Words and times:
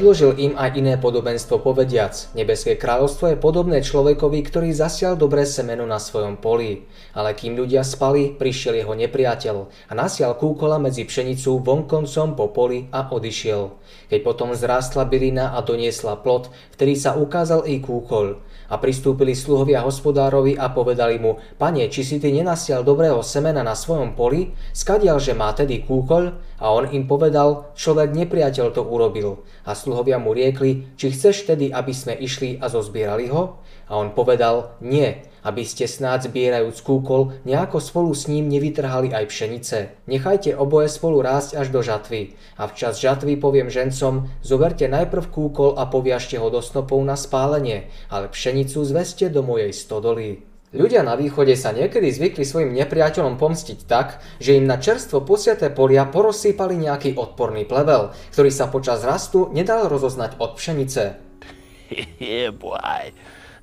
Predložil 0.00 0.32
im 0.40 0.56
aj 0.56 0.80
iné 0.80 0.96
podobenstvo 0.96 1.60
povediac. 1.60 2.32
Nebeské 2.32 2.80
kráľovstvo 2.80 3.36
je 3.36 3.36
podobné 3.36 3.84
človekovi, 3.84 4.40
ktorý 4.48 4.72
zasial 4.72 5.12
dobré 5.12 5.44
semeno 5.44 5.84
na 5.84 6.00
svojom 6.00 6.40
poli. 6.40 6.88
Ale 7.12 7.36
kým 7.36 7.52
ľudia 7.52 7.84
spali, 7.84 8.32
prišiel 8.32 8.80
jeho 8.80 8.96
nepriateľ 8.96 9.56
a 9.68 9.92
nasial 9.92 10.40
kúkola 10.40 10.80
medzi 10.80 11.04
pšenicu 11.04 11.60
vonkoncom 11.60 12.32
po 12.32 12.48
poli 12.48 12.88
a 12.88 13.12
odišiel. 13.12 13.76
Keď 14.08 14.20
potom 14.24 14.56
zrástla 14.56 15.04
bylina 15.04 15.52
a 15.52 15.60
doniesla 15.60 16.16
plod, 16.24 16.48
vtedy 16.72 16.96
sa 16.96 17.20
ukázal 17.20 17.68
i 17.68 17.84
kúkol. 17.84 18.40
A 18.72 18.80
pristúpili 18.80 19.36
sluhovia 19.36 19.84
hospodárovi 19.84 20.56
a 20.56 20.72
povedali 20.72 21.20
mu, 21.20 21.36
pane, 21.60 21.92
či 21.92 22.08
si 22.08 22.16
ty 22.16 22.32
nenasial 22.32 22.88
dobrého 22.88 23.20
semena 23.20 23.60
na 23.60 23.76
svojom 23.76 24.16
poli? 24.16 24.56
Skadial, 24.72 25.20
že 25.20 25.36
má 25.36 25.52
tedy 25.52 25.84
kúkoľ? 25.84 26.49
A 26.60 26.68
on 26.68 26.92
im 26.92 27.08
povedal, 27.08 27.72
človek 27.72 28.12
nepriateľ 28.12 28.76
to 28.76 28.84
urobil. 28.84 29.42
A 29.64 29.72
sluhovia 29.72 30.20
mu 30.20 30.36
riekli, 30.36 30.92
či 31.00 31.08
chceš 31.08 31.48
tedy, 31.48 31.72
aby 31.72 31.96
sme 31.96 32.12
išli 32.12 32.60
a 32.60 32.68
zozbierali 32.68 33.32
ho? 33.32 33.64
A 33.88 33.96
on 33.96 34.12
povedal, 34.12 34.76
nie, 34.84 35.24
aby 35.40 35.64
ste 35.64 35.88
snáď 35.88 36.28
zbierajúc 36.28 36.84
kúkol, 36.84 37.32
nejako 37.48 37.80
spolu 37.80 38.12
s 38.12 38.28
ním 38.28 38.52
nevytrhali 38.52 39.10
aj 39.10 39.24
pšenice. 39.32 39.78
Nechajte 40.04 40.52
oboje 40.52 40.92
spolu 40.92 41.24
rásť 41.24 41.64
až 41.64 41.72
do 41.72 41.80
žatvy. 41.80 42.36
A 42.60 42.68
včas 42.68 43.00
žatvy 43.00 43.40
poviem 43.40 43.72
žencom, 43.72 44.28
zoberte 44.44 44.84
najprv 44.84 45.32
kúkol 45.32 45.80
a 45.80 45.88
poviažte 45.88 46.36
ho 46.36 46.52
do 46.52 46.60
snopov 46.60 47.00
na 47.00 47.16
spálenie, 47.16 47.88
ale 48.12 48.28
pšenicu 48.28 48.84
zveste 48.84 49.32
do 49.32 49.40
mojej 49.40 49.72
stodoly. 49.72 50.49
Ľudia 50.70 51.02
na 51.02 51.18
východe 51.18 51.50
sa 51.58 51.74
niekedy 51.74 52.14
zvykli 52.14 52.46
svojim 52.46 52.70
nepriateľom 52.78 53.42
pomstiť 53.42 53.90
tak, 53.90 54.22
že 54.38 54.54
im 54.54 54.70
na 54.70 54.78
čerstvo 54.78 55.18
posiaté 55.26 55.66
polia 55.66 56.06
porozsýpali 56.06 56.78
nejaký 56.78 57.18
odporný 57.18 57.66
plevel, 57.66 58.14
ktorý 58.30 58.54
sa 58.54 58.70
počas 58.70 59.02
rastu 59.02 59.50
nedal 59.50 59.90
rozoznať 59.90 60.38
od 60.38 60.54
pšenice. 60.54 61.18
yeah, 62.22 62.54
boy. 62.54 63.10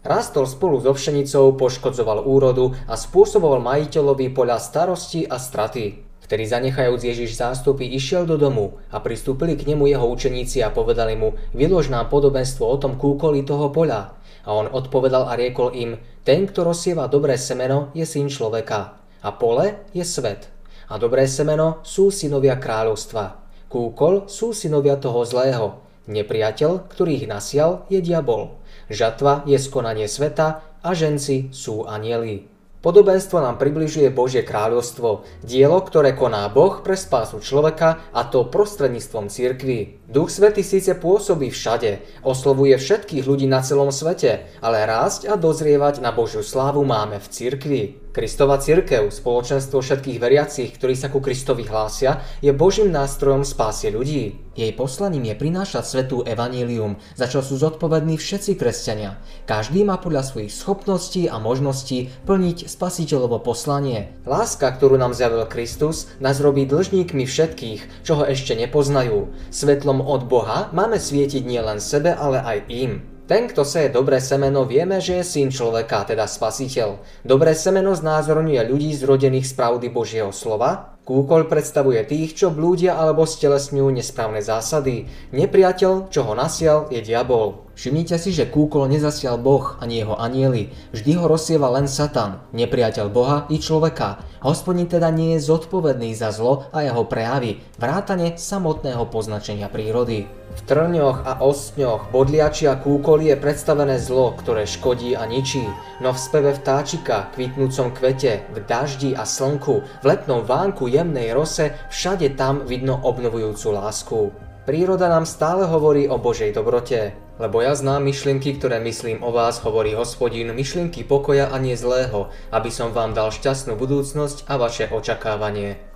Rastol 0.03 0.52
spolu 0.52 0.83
so 0.83 0.91
pšenicou, 0.91 1.55
poškodzoval 1.55 2.28
úrodu 2.28 2.75
a 2.91 3.00
spôsoboval 3.00 3.63
majiteľovi 3.63 4.28
poľa 4.35 4.59
starosti 4.59 5.23
a 5.23 5.39
straty. 5.39 6.03
Vtedy 6.28 6.44
zanechajúc 6.44 7.08
Ježiš 7.08 7.39
zástupy 7.39 7.88
išiel 7.88 8.28
do 8.28 8.35
domu 8.35 8.83
a 8.91 9.00
pristúpili 9.00 9.55
k 9.55 9.63
nemu 9.63 9.88
jeho 9.88 10.03
učeníci 10.11 10.59
a 10.59 10.75
povedali 10.75 11.16
mu, 11.16 11.39
vylož 11.55 11.88
nám 11.88 12.11
podobenstvo 12.11 12.67
o 12.67 12.75
tom 12.75 13.00
kúkoli 13.00 13.47
toho 13.47 13.72
poľa. 13.72 14.19
A 14.44 14.52
on 14.52 14.67
odpovedal 14.67 15.31
a 15.31 15.39
riekol 15.39 15.72
im, 15.72 15.95
ten, 16.28 16.44
kto 16.44 16.67
rozsieva 16.67 17.08
dobré 17.08 17.39
semeno, 17.39 17.88
je 17.95 18.03
syn 18.03 18.28
človeka. 18.28 19.00
A 19.23 19.31
pole 19.31 19.88
je 19.95 20.03
svet. 20.03 20.52
A 20.92 21.00
dobré 21.00 21.23
semeno 21.23 21.80
sú 21.88 22.11
synovia 22.11 22.59
kráľovstva. 22.59 23.47
Kúkol 23.72 24.28
sú 24.28 24.52
synovia 24.52 25.00
toho 25.00 25.23
zlého. 25.23 25.80
Nepriateľ, 26.11 26.92
ktorý 26.92 27.23
ich 27.23 27.28
nasial, 27.31 27.88
je 27.88 28.03
diabol. 28.03 28.59
Žatva 28.92 29.47
je 29.47 29.56
skonanie 29.56 30.11
sveta 30.11 30.67
a 30.84 30.89
ženci 30.92 31.56
sú 31.56 31.88
anieli. 31.88 32.56
Podobenstvo 32.78 33.42
nám 33.42 33.58
približuje 33.58 34.14
Božie 34.14 34.45
kráľovstvo, 34.45 35.25
dielo, 35.42 35.81
ktoré 35.81 36.14
koná 36.14 36.45
Boh 36.45 36.86
pre 36.86 36.94
spásu 36.94 37.42
človeka 37.42 38.06
a 38.14 38.22
to 38.30 38.45
prostredníctvom 38.45 39.34
cirkvi. 39.34 39.97
Duch 40.06 40.29
Svety 40.29 40.62
síce 40.62 40.94
pôsobí 40.94 41.50
všade, 41.50 42.06
oslovuje 42.22 42.78
všetkých 42.78 43.25
ľudí 43.25 43.50
na 43.50 43.66
celom 43.66 43.90
svete, 43.90 44.46
ale 44.62 44.85
rásť 44.85 45.25
a 45.25 45.34
dozrievať 45.34 46.06
na 46.06 46.13
Božiu 46.13 46.46
slávu 46.46 46.85
máme 46.85 47.18
v 47.18 47.28
cirkvi. 47.28 47.81
Kristova 48.17 48.57
cirkev, 48.57 49.13
spoločenstvo 49.13 49.78
všetkých 49.78 50.17
veriacich, 50.17 50.73
ktorí 50.73 50.97
sa 50.97 51.13
ku 51.13 51.22
Kristovi 51.22 51.69
hlásia, 51.69 52.25
je 52.41 52.50
Božím 52.50 52.89
nástrojom 52.89 53.45
spásy 53.45 53.94
ľudí. 53.94 54.41
Jej 54.57 54.73
poslaním 54.73 55.29
je 55.29 55.38
prinášať 55.38 55.85
svetú 55.85 56.25
evanílium, 56.25 56.97
za 57.13 57.29
čo 57.29 57.45
sú 57.45 57.61
zodpovední 57.61 58.17
všetci 58.17 58.57
kresťania. 58.57 59.22
Každý 59.45 59.85
má 59.85 60.01
podľa 60.01 60.25
svojich 60.33 60.50
schopností 60.50 61.29
a 61.29 61.38
možností 61.38 62.09
plniť 62.25 62.66
spasiteľovo 62.66 63.38
poslanie. 63.38 64.17
Láska, 64.25 64.73
ktorú 64.73 64.97
nám 64.97 65.13
zjavil 65.13 65.45
Kristus, 65.45 66.09
nás 66.17 66.41
robí 66.41 66.66
dlžníkmi 66.66 67.22
všetkých, 67.22 68.01
čo 68.01 68.17
ho 68.17 68.25
ešte 68.25 68.57
nepoznajú. 68.57 69.29
Svetlom 69.53 70.01
od 70.01 70.25
Boha 70.25 70.73
máme 70.73 70.97
svietiť 70.97 71.45
nielen 71.45 71.77
sebe, 71.77 72.17
ale 72.17 72.41
aj 72.41 72.57
im. 72.73 73.16
Ten, 73.27 73.51
kto 73.51 73.67
seje 73.67 73.91
dobré 73.91 74.23
semeno, 74.23 74.63
vieme, 74.63 75.03
že 75.03 75.19
je 75.19 75.27
syn 75.27 75.51
človeka, 75.51 76.07
teda 76.07 76.23
spasiteľ. 76.23 76.95
Dobré 77.27 77.51
semeno 77.59 77.91
znázorňuje 77.91 78.63
ľudí 78.71 78.95
zrodených 78.95 79.51
z 79.51 79.53
pravdy 79.53 79.91
Božieho 79.91 80.31
slova. 80.31 80.95
Kúkol 81.03 81.51
predstavuje 81.51 82.07
tých, 82.07 82.39
čo 82.39 82.55
blúdia 82.55 82.95
alebo 82.95 83.27
stelesňujú 83.27 83.99
nesprávne 83.99 84.39
zásady. 84.39 85.11
Nepriateľ, 85.35 86.07
čo 86.07 86.23
ho 86.23 86.39
nasial, 86.39 86.88
je 86.88 87.03
diabol. 87.03 87.67
Všimnite 87.75 88.15
si, 88.15 88.31
že 88.31 88.47
kúkol 88.47 88.88
nezasial 88.88 89.35
Boh 89.35 89.75
ani 89.83 90.07
jeho 90.07 90.15
anieli. 90.15 90.71
Vždy 90.95 91.19
ho 91.19 91.27
rozsieva 91.27 91.67
len 91.75 91.91
Satan, 91.91 92.39
nepriateľ 92.55 93.11
Boha 93.11 93.44
i 93.51 93.59
človeka. 93.59 94.23
Hospodin 94.39 94.88
teda 94.88 95.11
nie 95.11 95.35
je 95.35 95.51
zodpovedný 95.51 96.15
za 96.15 96.31
zlo 96.31 96.71
a 96.71 96.79
jeho 96.88 97.03
prejavy, 97.03 97.59
vrátane 97.75 98.39
samotného 98.39 99.03
poznačenia 99.11 99.67
prírody. 99.67 100.47
V 100.57 100.66
trňoch 100.66 101.22
a 101.22 101.40
ostňoch, 101.45 102.09
bodliači 102.09 102.66
a 102.66 102.81
kúkoli 102.81 103.29
je 103.29 103.38
predstavené 103.38 104.01
zlo, 104.01 104.34
ktoré 104.34 104.66
škodí 104.66 105.13
a 105.13 105.29
ničí, 105.29 105.62
no 106.01 106.09
v 106.12 106.19
speve 106.19 106.51
vtáčika, 106.57 107.29
kvitnúcom 107.38 107.94
kvete, 107.94 108.50
v 108.51 108.57
daždi 108.66 109.13
a 109.13 109.22
slnku, 109.22 109.85
v 110.01 110.06
letnom 110.06 110.41
vánku 110.41 110.90
jemnej 110.90 111.31
rose, 111.31 111.78
všade 111.94 112.34
tam 112.34 112.66
vidno 112.66 112.97
obnovujúcu 112.97 113.68
lásku. 113.69 114.19
Príroda 114.68 115.07
nám 115.07 115.23
stále 115.23 115.63
hovorí 115.63 116.12
o 116.12 116.19
Božej 116.19 116.51
dobrote, 116.51 117.16
lebo 117.39 117.63
ja 117.63 117.72
znám 117.72 118.03
myšlienky, 118.03 118.59
ktoré 118.59 118.84
myslím 118.84 119.24
o 119.24 119.31
vás, 119.31 119.63
hovorí 119.63 119.95
hospodin, 119.95 120.51
myšlienky 120.51 121.07
pokoja 121.07 121.47
a 121.47 121.56
nie 121.62 121.79
zlého, 121.79 122.28
aby 122.51 122.68
som 122.68 122.91
vám 122.91 123.16
dal 123.16 123.31
šťastnú 123.31 123.79
budúcnosť 123.79 124.44
a 124.51 124.59
vaše 124.59 124.91
očakávanie. 124.91 125.87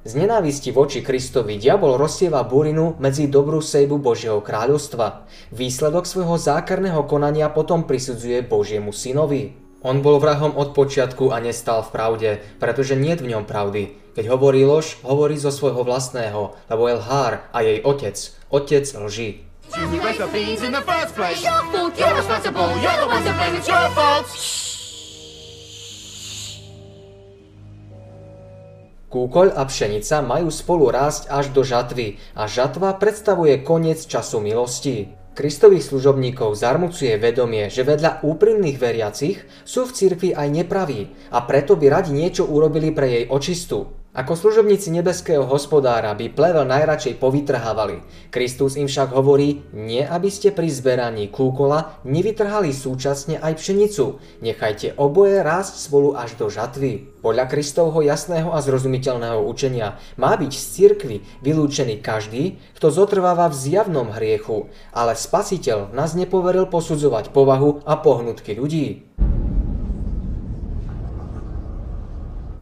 Z 0.00 0.16
nenávisti 0.16 0.72
voči 0.72 1.04
Kristovi 1.04 1.60
diabol 1.60 2.00
rozsieva 2.00 2.40
burinu 2.40 2.96
medzi 2.96 3.28
dobrú 3.28 3.60
sejbu 3.60 4.00
Božieho 4.00 4.40
kráľovstva. 4.40 5.28
Výsledok 5.52 6.08
svojho 6.08 6.40
zákerného 6.40 7.04
konania 7.04 7.52
potom 7.52 7.84
prisudzuje 7.84 8.40
Božiemu 8.40 8.96
synovi. 8.96 9.52
On 9.84 10.00
bol 10.00 10.16
vrahom 10.16 10.56
od 10.56 10.72
počiatku 10.72 11.36
a 11.36 11.44
nestal 11.44 11.84
v 11.84 11.92
pravde, 11.92 12.30
pretože 12.56 12.96
nie 12.96 13.12
v 13.12 13.28
ňom 13.36 13.44
pravdy. 13.44 13.92
Keď 14.16 14.24
hovorí 14.32 14.64
lož, 14.64 14.96
hovorí 15.04 15.36
zo 15.36 15.52
svojho 15.52 15.84
vlastného, 15.84 16.56
lebo 16.72 16.82
je 16.88 16.96
lhár 16.96 17.44
a 17.52 17.60
jej 17.60 17.84
otec, 17.84 18.16
otec 18.48 18.88
lži. 18.88 19.44
You 19.70 19.86
Kúkoľ 29.10 29.58
a 29.58 29.66
pšenica 29.66 30.22
majú 30.22 30.54
spolu 30.54 30.86
rásť 30.94 31.34
až 31.34 31.50
do 31.50 31.66
žatvy 31.66 32.22
a 32.38 32.46
žatva 32.46 32.94
predstavuje 32.94 33.58
koniec 33.66 34.06
času 34.06 34.38
milosti. 34.38 35.10
Kristových 35.34 35.90
služobníkov 35.90 36.54
zarmucuje 36.54 37.18
vedomie, 37.18 37.66
že 37.74 37.82
vedľa 37.82 38.22
úprimných 38.22 38.78
veriacich 38.78 39.42
sú 39.66 39.90
v 39.90 39.94
cirkvi 39.98 40.30
aj 40.30 40.48
nepraví 40.54 41.10
a 41.34 41.42
preto 41.42 41.74
by 41.74 41.90
radi 41.90 42.14
niečo 42.14 42.46
urobili 42.46 42.94
pre 42.94 43.06
jej 43.10 43.24
očistu. 43.26 43.99
Ako 44.10 44.34
služobníci 44.34 44.90
nebeského 44.90 45.46
hospodára 45.46 46.10
by 46.18 46.34
plevel 46.34 46.66
najradšej 46.66 47.22
povytrhávali. 47.22 48.02
Kristus 48.34 48.74
im 48.74 48.90
však 48.90 49.14
hovorí, 49.14 49.62
nie 49.70 50.02
aby 50.02 50.26
ste 50.26 50.50
pri 50.50 50.66
zberaní 50.66 51.30
kúkola 51.30 52.02
nevytrhali 52.02 52.74
súčasne 52.74 53.38
aj 53.38 53.62
pšenicu. 53.62 54.18
Nechajte 54.42 54.98
oboje 54.98 55.38
rásť 55.46 55.86
spolu 55.86 56.18
až 56.18 56.34
do 56.34 56.50
žatvy. 56.50 57.22
Podľa 57.22 57.54
Kristovho 57.54 58.02
jasného 58.02 58.50
a 58.50 58.58
zrozumiteľného 58.58 59.46
učenia 59.46 59.94
má 60.18 60.34
byť 60.34 60.52
z 60.58 60.64
cirkvy 60.74 61.16
vylúčený 61.46 62.02
každý, 62.02 62.58
kto 62.82 62.90
zotrváva 62.90 63.46
v 63.46 63.62
zjavnom 63.62 64.10
hriechu, 64.10 64.74
ale 64.90 65.14
Spasiteľ 65.14 65.94
nás 65.94 66.18
nepoveril 66.18 66.66
posudzovať 66.66 67.30
povahu 67.30 67.86
a 67.86 67.94
pohnutky 68.02 68.58
ľudí. 68.58 69.06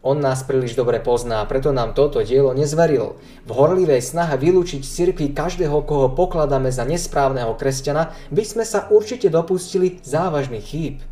On 0.09 0.17
nás 0.17 0.41
príliš 0.41 0.73
dobre 0.73 1.05
pozná, 1.05 1.45
preto 1.45 1.69
nám 1.69 1.93
toto 1.93 2.25
dielo 2.25 2.57
nezveril. 2.57 3.21
V 3.45 3.51
horlivej 3.53 4.01
snahe 4.01 4.41
vylúčiť 4.41 4.81
z 4.81 4.89
cirkvi 4.89 5.37
každého, 5.37 5.85
koho 5.85 6.09
pokladáme 6.17 6.73
za 6.73 6.89
nesprávneho 6.89 7.53
kresťana, 7.53 8.17
by 8.33 8.41
sme 8.41 8.65
sa 8.65 8.89
určite 8.89 9.29
dopustili 9.29 10.01
závažných 10.01 10.65
chýb. 10.65 11.05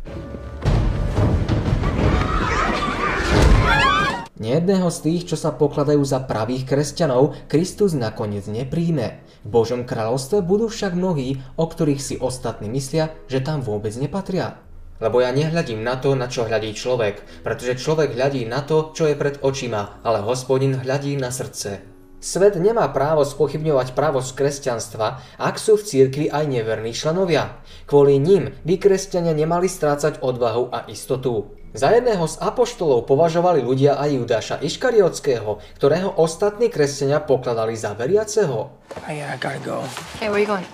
Nejedného 4.41 4.89
z 4.89 4.99
tých, 5.05 5.21
čo 5.29 5.37
sa 5.37 5.53
pokladajú 5.53 6.01
za 6.01 6.25
pravých 6.25 6.65
kresťanov, 6.65 7.37
Kristus 7.45 7.93
nakoniec 7.93 8.49
nepríjme. 8.49 9.21
V 9.45 9.49
Božom 9.53 9.85
kráľovstve 9.85 10.41
budú 10.41 10.73
však 10.73 10.97
mnohí, 10.97 11.37
o 11.53 11.69
ktorých 11.69 12.01
si 12.01 12.15
ostatní 12.17 12.65
myslia, 12.73 13.13
že 13.29 13.45
tam 13.45 13.61
vôbec 13.61 13.93
nepatria. 13.93 14.57
Lebo 14.97 15.21
ja 15.21 15.29
nehľadím 15.29 15.85
na 15.85 16.01
to, 16.01 16.17
na 16.17 16.25
čo 16.25 16.49
hľadí 16.49 16.73
človek, 16.73 17.45
pretože 17.45 17.77
človek 17.77 18.17
hľadí 18.17 18.49
na 18.49 18.65
to, 18.65 18.93
čo 18.97 19.05
je 19.05 19.13
pred 19.13 19.37
očima, 19.45 20.01
ale 20.01 20.25
hospodin 20.25 20.81
hľadí 20.81 21.13
na 21.21 21.29
srdce. 21.29 21.97
Svet 22.17 22.57
nemá 22.57 22.89
právo 22.89 23.21
spochybňovať 23.21 23.93
právosť 23.93 24.33
kresťanstva, 24.33 25.21
ak 25.37 25.61
sú 25.61 25.77
v 25.77 25.85
cirkvi 25.85 26.25
aj 26.33 26.49
neverní 26.49 26.89
členovia. 26.89 27.61
Kvôli 27.85 28.17
ním 28.17 28.57
by 28.65 28.81
kresťania 28.81 29.37
nemali 29.37 29.69
strácať 29.69 30.25
odvahu 30.25 30.73
a 30.73 30.89
istotu. 30.89 31.53
Za 31.77 31.93
jedného 31.93 32.25
z 32.25 32.41
apoštolov 32.41 33.05
považovali 33.05 33.61
ľudia 33.61 34.01
aj 34.01 34.09
Judáša 34.17 34.55
Iškariotského, 34.65 35.61
ktorého 35.77 36.09
ostatní 36.17 36.73
kresťania 36.73 37.21
pokladali 37.21 37.77
za 37.77 37.93
veriaceho. 37.93 38.73
Yeah, 39.05 39.29
I 39.29 39.37
gotta 39.37 39.61
go. 39.61 39.85
Hey, 40.17 40.33
where 40.33 40.41
you 40.41 40.49
going? 40.49 40.65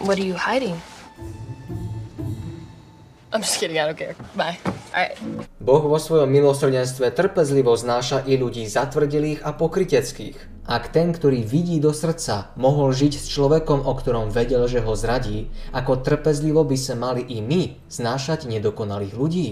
What 0.00 0.16
are 0.16 0.24
you 0.24 0.32
hiding? 0.32 0.80
I'm 3.30 3.46
just 3.46 3.62
kidding, 3.62 3.78
I 3.78 3.86
don't 3.86 3.94
care. 3.94 4.18
Bye. 4.34 4.58
Boh 5.62 5.86
vo 5.86 6.02
svojom 6.02 6.26
milosrdenstve 6.26 7.14
trpezlivo 7.14 7.70
znáša 7.78 8.26
i 8.26 8.34
ľudí 8.34 8.66
zatvrdilých 8.66 9.46
a 9.46 9.54
pokryteckých. 9.54 10.66
Ak 10.66 10.90
ten, 10.90 11.14
ktorý 11.14 11.46
vidí 11.46 11.78
do 11.78 11.94
srdca, 11.94 12.50
mohol 12.58 12.90
žiť 12.90 13.22
s 13.22 13.30
človekom, 13.30 13.86
o 13.86 13.92
ktorom 13.94 14.34
vedel, 14.34 14.66
že 14.66 14.82
ho 14.82 14.98
zradí, 14.98 15.46
ako 15.70 16.02
trpezlivo 16.02 16.66
by 16.66 16.74
sa 16.74 16.98
mali 16.98 17.22
i 17.22 17.38
my 17.38 17.78
znášať 17.86 18.50
nedokonalých 18.50 19.14
ľudí. 19.14 19.48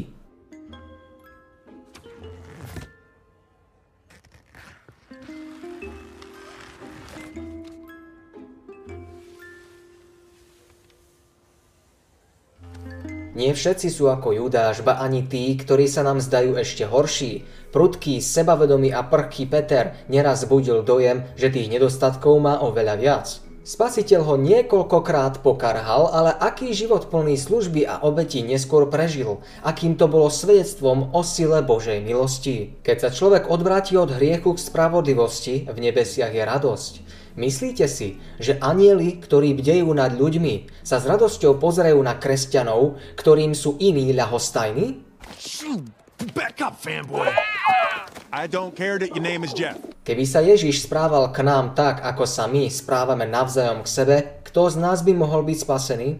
Nie 13.38 13.54
všetci 13.54 13.86
sú 13.94 14.10
ako 14.10 14.34
Judáš, 14.34 14.82
ba 14.82 14.98
ani 14.98 15.22
tí, 15.22 15.54
ktorí 15.54 15.86
sa 15.86 16.02
nám 16.02 16.18
zdajú 16.18 16.58
ešte 16.58 16.82
horší. 16.82 17.46
Prudký, 17.70 18.18
sebavedomý 18.18 18.90
a 18.90 19.06
prchký 19.06 19.46
Peter 19.46 19.94
neraz 20.10 20.42
budil 20.50 20.82
dojem, 20.82 21.22
že 21.38 21.54
tých 21.54 21.70
nedostatkov 21.70 22.34
má 22.42 22.58
oveľa 22.58 22.98
viac. 22.98 23.47
Spasiteľ 23.68 24.20
ho 24.24 24.40
niekoľkokrát 24.40 25.44
pokarhal, 25.44 26.08
ale 26.08 26.32
aký 26.32 26.72
život 26.72 27.12
plný 27.12 27.36
služby 27.36 27.84
a 27.84 28.00
obeti 28.00 28.40
neskôr 28.40 28.88
prežil, 28.88 29.44
akým 29.60 29.92
to 29.92 30.08
bolo 30.08 30.32
svedectvom 30.32 31.12
o 31.12 31.20
sile 31.20 31.60
Božej 31.60 32.00
milosti. 32.00 32.80
Keď 32.80 32.96
sa 32.96 33.10
človek 33.12 33.52
odvráti 33.52 34.00
od 34.00 34.08
hriechu 34.08 34.56
k 34.56 34.64
spravodlivosti, 34.64 35.68
v 35.68 35.78
nebesiach 35.84 36.32
je 36.32 36.48
radosť. 36.48 36.92
Myslíte 37.36 37.84
si, 37.92 38.16
že 38.40 38.56
anieli, 38.56 39.20
ktorí 39.20 39.52
bdejú 39.60 39.92
nad 39.92 40.16
ľuďmi, 40.16 40.80
sa 40.80 40.96
s 40.96 41.04
radosťou 41.04 41.60
pozerajú 41.60 42.00
na 42.00 42.16
kresťanov, 42.16 42.96
ktorým 43.20 43.52
sú 43.52 43.76
iní 43.84 44.16
ľahostajní? 44.16 45.04
Back 46.32 46.64
up, 46.64 46.80
fanboy. 46.80 47.28
I 48.32 48.48
don't 48.48 48.72
care 48.72 48.96
that 48.96 49.12
your 49.12 49.20
name 49.20 49.44
is 49.44 49.52
Jeff. 49.52 49.76
Keby 50.08 50.24
sa 50.24 50.40
Ježiš 50.40 50.88
správal 50.88 51.28
k 51.36 51.44
nám 51.44 51.76
tak, 51.76 52.00
ako 52.00 52.24
sa 52.24 52.48
my 52.48 52.72
správame 52.72 53.28
navzájom 53.28 53.84
k 53.84 53.92
sebe, 53.92 54.16
kto 54.40 54.72
z 54.72 54.80
nás 54.80 55.04
by 55.04 55.12
mohol 55.12 55.44
byť 55.44 55.58
spasený? 55.60 56.16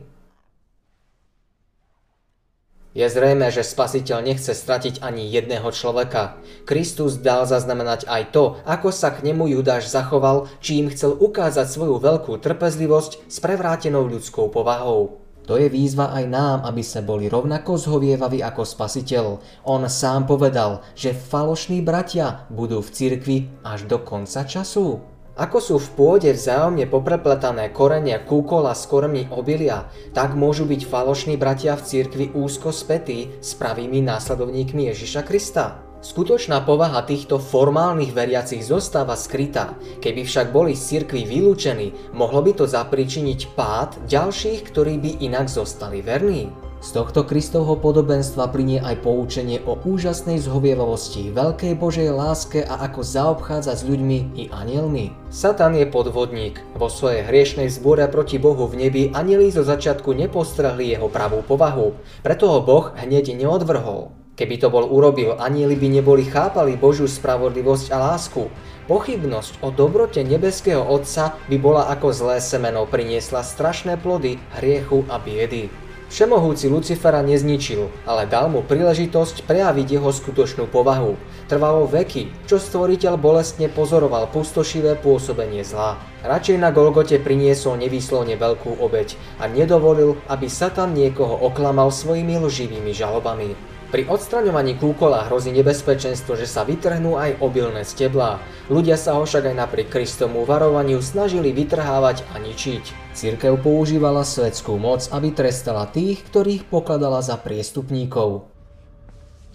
Je 2.93 3.06
zrejme, 3.08 3.49
že 3.49 3.64
spasiteľ 3.64 4.29
nechce 4.29 4.52
stratiť 4.52 5.00
ani 5.00 5.25
jedného 5.32 5.73
človeka. 5.73 6.37
Kristus 6.69 7.17
dal 7.17 7.49
zaznamenať 7.49 8.05
aj 8.05 8.23
to, 8.29 8.61
ako 8.69 8.93
sa 8.93 9.08
k 9.08 9.25
nemu 9.25 9.56
Judáš 9.56 9.88
zachoval, 9.88 10.52
či 10.61 10.85
im 10.85 10.93
chcel 10.93 11.17
ukázať 11.17 11.64
svoju 11.73 11.96
veľkú 11.96 12.37
trpezlivosť 12.44 13.25
s 13.25 13.40
prevrátenou 13.40 14.05
ľudskou 14.05 14.52
povahou. 14.52 15.28
To 15.49 15.56
je 15.56 15.73
výzva 15.73 16.12
aj 16.12 16.25
nám, 16.29 16.59
aby 16.69 16.85
sme 16.85 17.09
boli 17.09 17.25
rovnako 17.33 17.81
zhovievaví 17.81 18.45
ako 18.45 18.69
spasiteľ. 18.69 19.41
On 19.65 19.81
sám 19.89 20.29
povedal, 20.29 20.85
že 20.93 21.17
falošní 21.17 21.81
bratia 21.81 22.45
budú 22.53 22.85
v 22.85 22.93
cirkvi 22.93 23.39
až 23.65 23.89
do 23.89 23.97
konca 24.05 24.45
času. 24.45 25.00
Ako 25.41 25.59
sú 25.62 25.77
v 25.81 25.89
pôde 25.97 26.29
vzájomne 26.35 26.85
poprepletané 26.91 27.73
korenia 27.73 28.21
kúkola 28.21 28.77
s 28.77 28.85
kormi 28.91 29.25
obilia, 29.33 29.89
tak 30.12 30.37
môžu 30.37 30.69
byť 30.69 30.85
falošní 30.85 31.41
bratia 31.41 31.81
v 31.81 31.87
cirkvi 31.87 32.27
úzko 32.37 32.69
spätí 32.69 33.33
s 33.41 33.56
pravými 33.56 34.05
následovníkmi 34.05 34.93
Ježiša 34.93 35.25
Krista. 35.25 35.88
Skutočná 35.99 36.62
povaha 36.62 37.03
týchto 37.03 37.43
formálnych 37.43 38.15
veriacich 38.15 38.62
zostáva 38.62 39.19
skrytá. 39.19 39.75
Keby 39.99 40.23
však 40.23 40.55
boli 40.55 40.79
z 40.79 41.03
cirkvi 41.03 41.27
vylúčení, 41.27 42.15
mohlo 42.15 42.39
by 42.39 42.55
to 42.55 42.71
zapríčiniť 42.71 43.59
pád 43.59 43.99
ďalších, 44.06 44.62
ktorí 44.71 45.03
by 45.03 45.11
inak 45.27 45.50
zostali 45.50 45.99
verní. 45.99 46.55
Z 46.79 46.95
tohto 46.95 47.27
Kristovho 47.27 47.75
podobenstva 47.75 48.47
plinie 48.55 48.79
aj 48.79 49.03
poučenie 49.03 49.59
o 49.67 49.75
úžasnej 49.83 50.39
zhovievavosti, 50.39 51.35
veľkej 51.35 51.75
Božej 51.75 52.15
láske 52.15 52.62
a 52.62 52.87
ako 52.87 53.03
zaobchádza 53.03 53.75
s 53.75 53.83
ľuďmi 53.83 54.39
i 54.39 54.47
anielmi. 54.55 55.11
Satan 55.35 55.75
je 55.75 55.91
podvodník. 55.91 56.62
Vo 56.79 56.87
svojej 56.87 57.27
hriešnej 57.27 57.67
zbore 57.75 58.06
proti 58.06 58.39
Bohu 58.39 58.71
v 58.71 58.87
nebi 58.87 59.03
anieli 59.11 59.50
zo 59.50 59.67
začiatku 59.67 60.15
nepostrahli 60.15 60.95
jeho 60.95 61.11
pravú 61.11 61.43
povahu, 61.43 61.99
preto 62.23 62.47
ho 62.47 62.62
Boh 62.62 62.95
hneď 62.95 63.35
neodvrhol. 63.35 64.15
Keby 64.38 64.55
to 64.62 64.70
bol 64.70 64.87
urobil, 64.87 65.35
anieli 65.35 65.75
by 65.75 65.99
neboli 65.99 66.23
chápali 66.23 66.79
Božiu 66.79 67.11
spravodlivosť 67.11 67.90
a 67.90 67.99
lásku. 68.14 68.46
Pochybnosť 68.87 69.67
o 69.67 69.75
dobrote 69.75 70.23
nebeského 70.23 70.79
Otca 70.79 71.35
by 71.50 71.56
bola 71.58 71.90
ako 71.90 72.14
zlé 72.14 72.38
semeno 72.38 72.87
priniesla 72.87 73.43
strašné 73.43 73.99
plody 73.99 74.38
hriechu 74.62 75.02
a 75.11 75.19
biedy. 75.19 75.67
Všemohúci 76.08 76.73
Lucifera 76.73 77.20
nezničil, 77.20 77.90
ale 78.08 78.25
dal 78.25 78.49
mu 78.49 78.64
príležitosť 78.64 79.44
prejaviť 79.44 80.00
jeho 80.00 80.08
skutočnú 80.08 80.64
povahu. 80.70 81.20
Trvalo 81.52 81.85
veky, 81.85 82.32
čo 82.49 82.56
stvoriteľ 82.56 83.20
bolestne 83.20 83.69
pozoroval 83.69 84.31
pustošivé 84.32 85.05
pôsobenie 85.05 85.61
zla. 85.67 86.00
Radšej 86.25 86.56
na 86.62 86.73
Golgote 86.73 87.20
priniesol 87.20 87.76
nevýslovne 87.76 88.40
veľkú 88.40 88.81
obeď 88.81 89.20
a 89.43 89.52
nedovolil, 89.52 90.17
aby 90.32 90.49
Satan 90.49 90.96
niekoho 90.96 91.37
oklamal 91.44 91.93
svojimi 91.93 92.40
lživými 92.40 92.94
žalobami. 92.96 93.78
Pri 93.88 94.04
odstraňovaní 94.04 94.76
kúkola 94.76 95.25
hrozí 95.33 95.49
nebezpečenstvo, 95.49 96.37
že 96.37 96.45
sa 96.45 96.61
vytrhnú 96.61 97.16
aj 97.16 97.40
obilné 97.40 97.88
steblá. 97.88 98.37
Ľudia 98.68 99.00
sa 99.00 99.16
ho 99.16 99.25
však 99.25 99.49
aj 99.49 99.57
napriek 99.64 99.88
Kristomu 99.88 100.45
varovaniu 100.45 101.00
snažili 101.00 101.57
vytrhávať 101.57 102.21
a 102.37 102.37
ničiť. 102.37 103.16
Církev 103.16 103.57
používala 103.64 104.28
svetskú 104.28 104.76
moc, 104.76 105.09
aby 105.09 105.33
trestala 105.33 105.88
tých, 105.88 106.21
ktorých 106.28 106.68
pokladala 106.68 107.25
za 107.25 107.40
priestupníkov. 107.40 108.45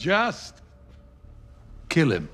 Just 0.02 0.66
kill 1.86 2.10
him. 2.10 2.26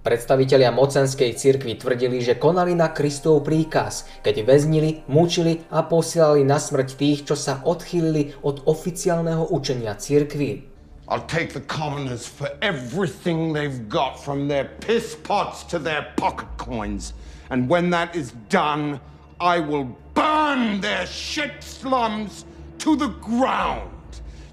Predstavitelia 0.00 0.72
mocenskej 0.72 1.36
cirkvi 1.36 1.76
tvrdili, 1.76 2.24
že 2.24 2.40
konali 2.40 2.72
na 2.72 2.88
Kristov 2.88 3.44
príkaz, 3.44 4.08
keď 4.24 4.48
väznili, 4.48 5.04
mučili 5.12 5.60
a 5.68 5.84
posielali 5.84 6.40
na 6.40 6.56
smrť 6.56 6.88
tých, 6.96 7.28
čo 7.28 7.36
sa 7.36 7.60
odchýlili 7.60 8.32
od 8.40 8.64
oficiálneho 8.64 9.52
učenia 9.52 9.92
cirkvi. 10.00 10.64
I'll 11.04 11.28
take 11.28 11.52
the 11.52 11.60
commoners 11.68 12.24
for 12.24 12.48
everything 12.64 13.52
they've 13.52 13.92
got, 13.92 14.16
from 14.16 14.48
their 14.48 14.72
piss 14.80 15.20
pots 15.20 15.68
to 15.68 15.76
their 15.76 16.08
pocket 16.16 16.48
coins. 16.56 17.12
And 17.52 17.68
when 17.68 17.92
that 17.92 18.16
is 18.16 18.32
done, 18.48 19.04
I 19.36 19.60
will 19.60 19.84
burn 20.16 20.80
their 20.80 21.04
shit 21.04 21.60
slums 21.60 22.48
to 22.80 22.96
the 22.96 23.12
ground. 23.20 23.92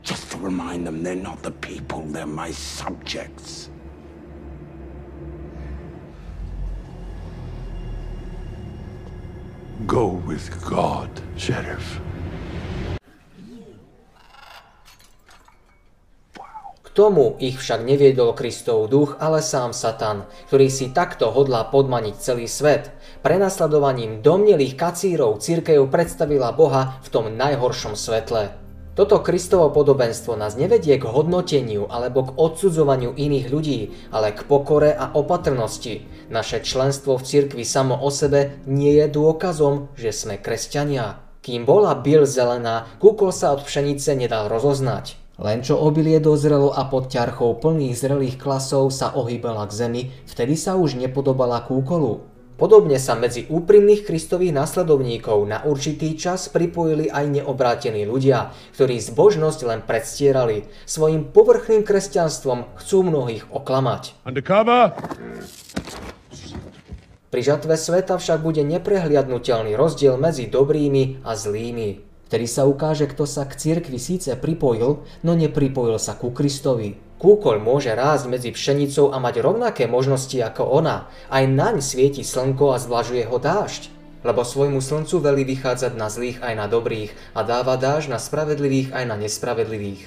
Just 0.03 0.27
to 0.31 0.37
remind 0.43 0.83
them 0.83 1.03
they're 1.03 1.15
not 1.15 1.39
the 1.39 1.55
people, 1.55 2.03
they're 2.11 2.27
my 2.27 2.51
subjects. 2.51 3.71
Go 9.85 10.17
with 10.25 10.49
God, 10.65 11.05
Sheriff. 11.37 12.01
K 16.81 16.87
tomu 16.97 17.37
ich 17.37 17.61
však 17.61 17.85
neviedol 17.85 18.33
Kristov 18.33 18.89
duch, 18.89 19.21
ale 19.21 19.45
sám 19.45 19.77
Satan, 19.77 20.25
ktorý 20.49 20.73
si 20.73 20.89
takto 20.89 21.29
hodlá 21.29 21.69
podmaniť 21.69 22.15
celý 22.17 22.49
svet. 22.49 22.89
Prenasledovaním 23.21 24.25
domnelých 24.25 24.73
kacírov 24.73 25.45
církev 25.45 25.85
predstavila 25.93 26.57
Boha 26.57 26.97
v 27.05 27.07
tom 27.13 27.29
najhoršom 27.37 27.93
svetle. 27.93 28.66
Toto 28.97 29.21
Kristovo 29.21 29.69
podobenstvo 29.69 30.33
nás 30.33 30.57
nevedie 30.57 30.97
k 30.97 31.05
hodnoteniu 31.05 31.85
alebo 31.85 32.25
k 32.25 32.33
odsudzovaniu 32.33 33.13
iných 33.13 33.45
ľudí, 33.53 33.79
ale 34.09 34.33
k 34.33 34.41
pokore 34.49 34.89
a 34.89 35.13
opatrnosti. 35.13 36.01
Naše 36.33 36.65
členstvo 36.65 37.21
v 37.21 37.25
cirkvi 37.29 37.61
samo 37.61 37.93
o 37.93 38.09
sebe 38.09 38.57
nie 38.65 38.97
je 38.97 39.05
dôkazom, 39.13 39.93
že 39.93 40.09
sme 40.09 40.41
kresťania. 40.41 41.21
Kým 41.45 41.69
bola 41.69 41.93
bil 41.93 42.25
zelená, 42.25 42.89
kúkol 42.97 43.29
sa 43.29 43.53
od 43.53 43.69
pšenice 43.69 44.17
nedal 44.17 44.49
rozoznať. 44.49 45.13
Len 45.37 45.61
čo 45.61 45.77
obilie 45.77 46.17
dozrelo 46.17 46.73
a 46.73 46.89
pod 46.89 47.13
ťarchou 47.13 47.61
plných 47.61 47.93
zrelých 47.93 48.41
klasov 48.41 48.89
sa 48.89 49.13
ohýbala 49.13 49.69
k 49.69 49.77
zemi, 49.77 50.01
vtedy 50.25 50.57
sa 50.57 50.73
už 50.73 50.97
nepodobala 50.97 51.61
kúkolu. 51.61 52.25
Podobne 52.57 52.97
sa 52.97 53.13
medzi 53.13 53.45
úprimných 53.45 54.01
Kristových 54.01 54.49
nasledovníkov 54.49 55.45
na 55.45 55.61
určitý 55.61 56.17
čas 56.17 56.49
pripojili 56.49 57.05
aj 57.05 57.29
neobrátení 57.29 58.01
ľudia, 58.09 58.49
ktorí 58.73 58.97
zbožnosť 58.97 59.59
len 59.69 59.85
predstierali. 59.85 60.65
Svojim 60.89 61.29
povrchným 61.29 61.85
kresťanstvom 61.85 62.81
chcú 62.81 62.97
mnohých 63.05 63.45
oklamať. 63.53 64.25
Undercover? 64.25 64.97
Pri 67.29 67.41
žatve 67.45 67.77
sveta 67.77 68.17
však 68.17 68.41
bude 68.41 68.65
neprehliadnutelný 68.65 69.77
rozdiel 69.77 70.17
medzi 70.17 70.49
dobrými 70.49 71.21
a 71.21 71.37
zlými. 71.37 72.01
Vtedy 72.25 72.49
sa 72.49 72.65
ukáže, 72.65 73.05
kto 73.05 73.29
sa 73.29 73.45
k 73.45 73.53
cirkvi 73.53 74.01
síce 74.01 74.33
pripojil, 74.33 75.05
no 75.21 75.31
nepripojil 75.37 76.01
sa 76.01 76.17
ku 76.17 76.33
Kristovi. 76.33 77.06
Kúkoľ 77.17 77.57
môže 77.57 77.89
rásť 77.97 78.29
medzi 78.29 78.53
pšenicou 78.53 79.09
a 79.09 79.17
mať 79.17 79.41
rovnaké 79.41 79.89
možnosti 79.89 80.37
ako 80.37 80.69
ona. 80.69 81.09
Aj 81.33 81.41
naň 81.49 81.81
svieti 81.81 82.21
slnko 82.21 82.73
a 82.73 82.77
zvlažuje 82.77 83.25
ho 83.25 83.41
dážď. 83.41 83.89
Lebo 84.21 84.45
svojmu 84.45 84.77
slncu 84.77 85.17
velí 85.17 85.41
vychádzať 85.41 85.97
na 85.97 86.13
zlých 86.13 86.37
aj 86.45 86.53
na 86.53 86.69
dobrých 86.69 87.17
a 87.33 87.41
dáva 87.41 87.73
dážď 87.73 88.13
na 88.13 88.19
spravedlivých 88.21 88.93
aj 88.93 89.03
na 89.09 89.15
nespravedlivých. 89.17 90.05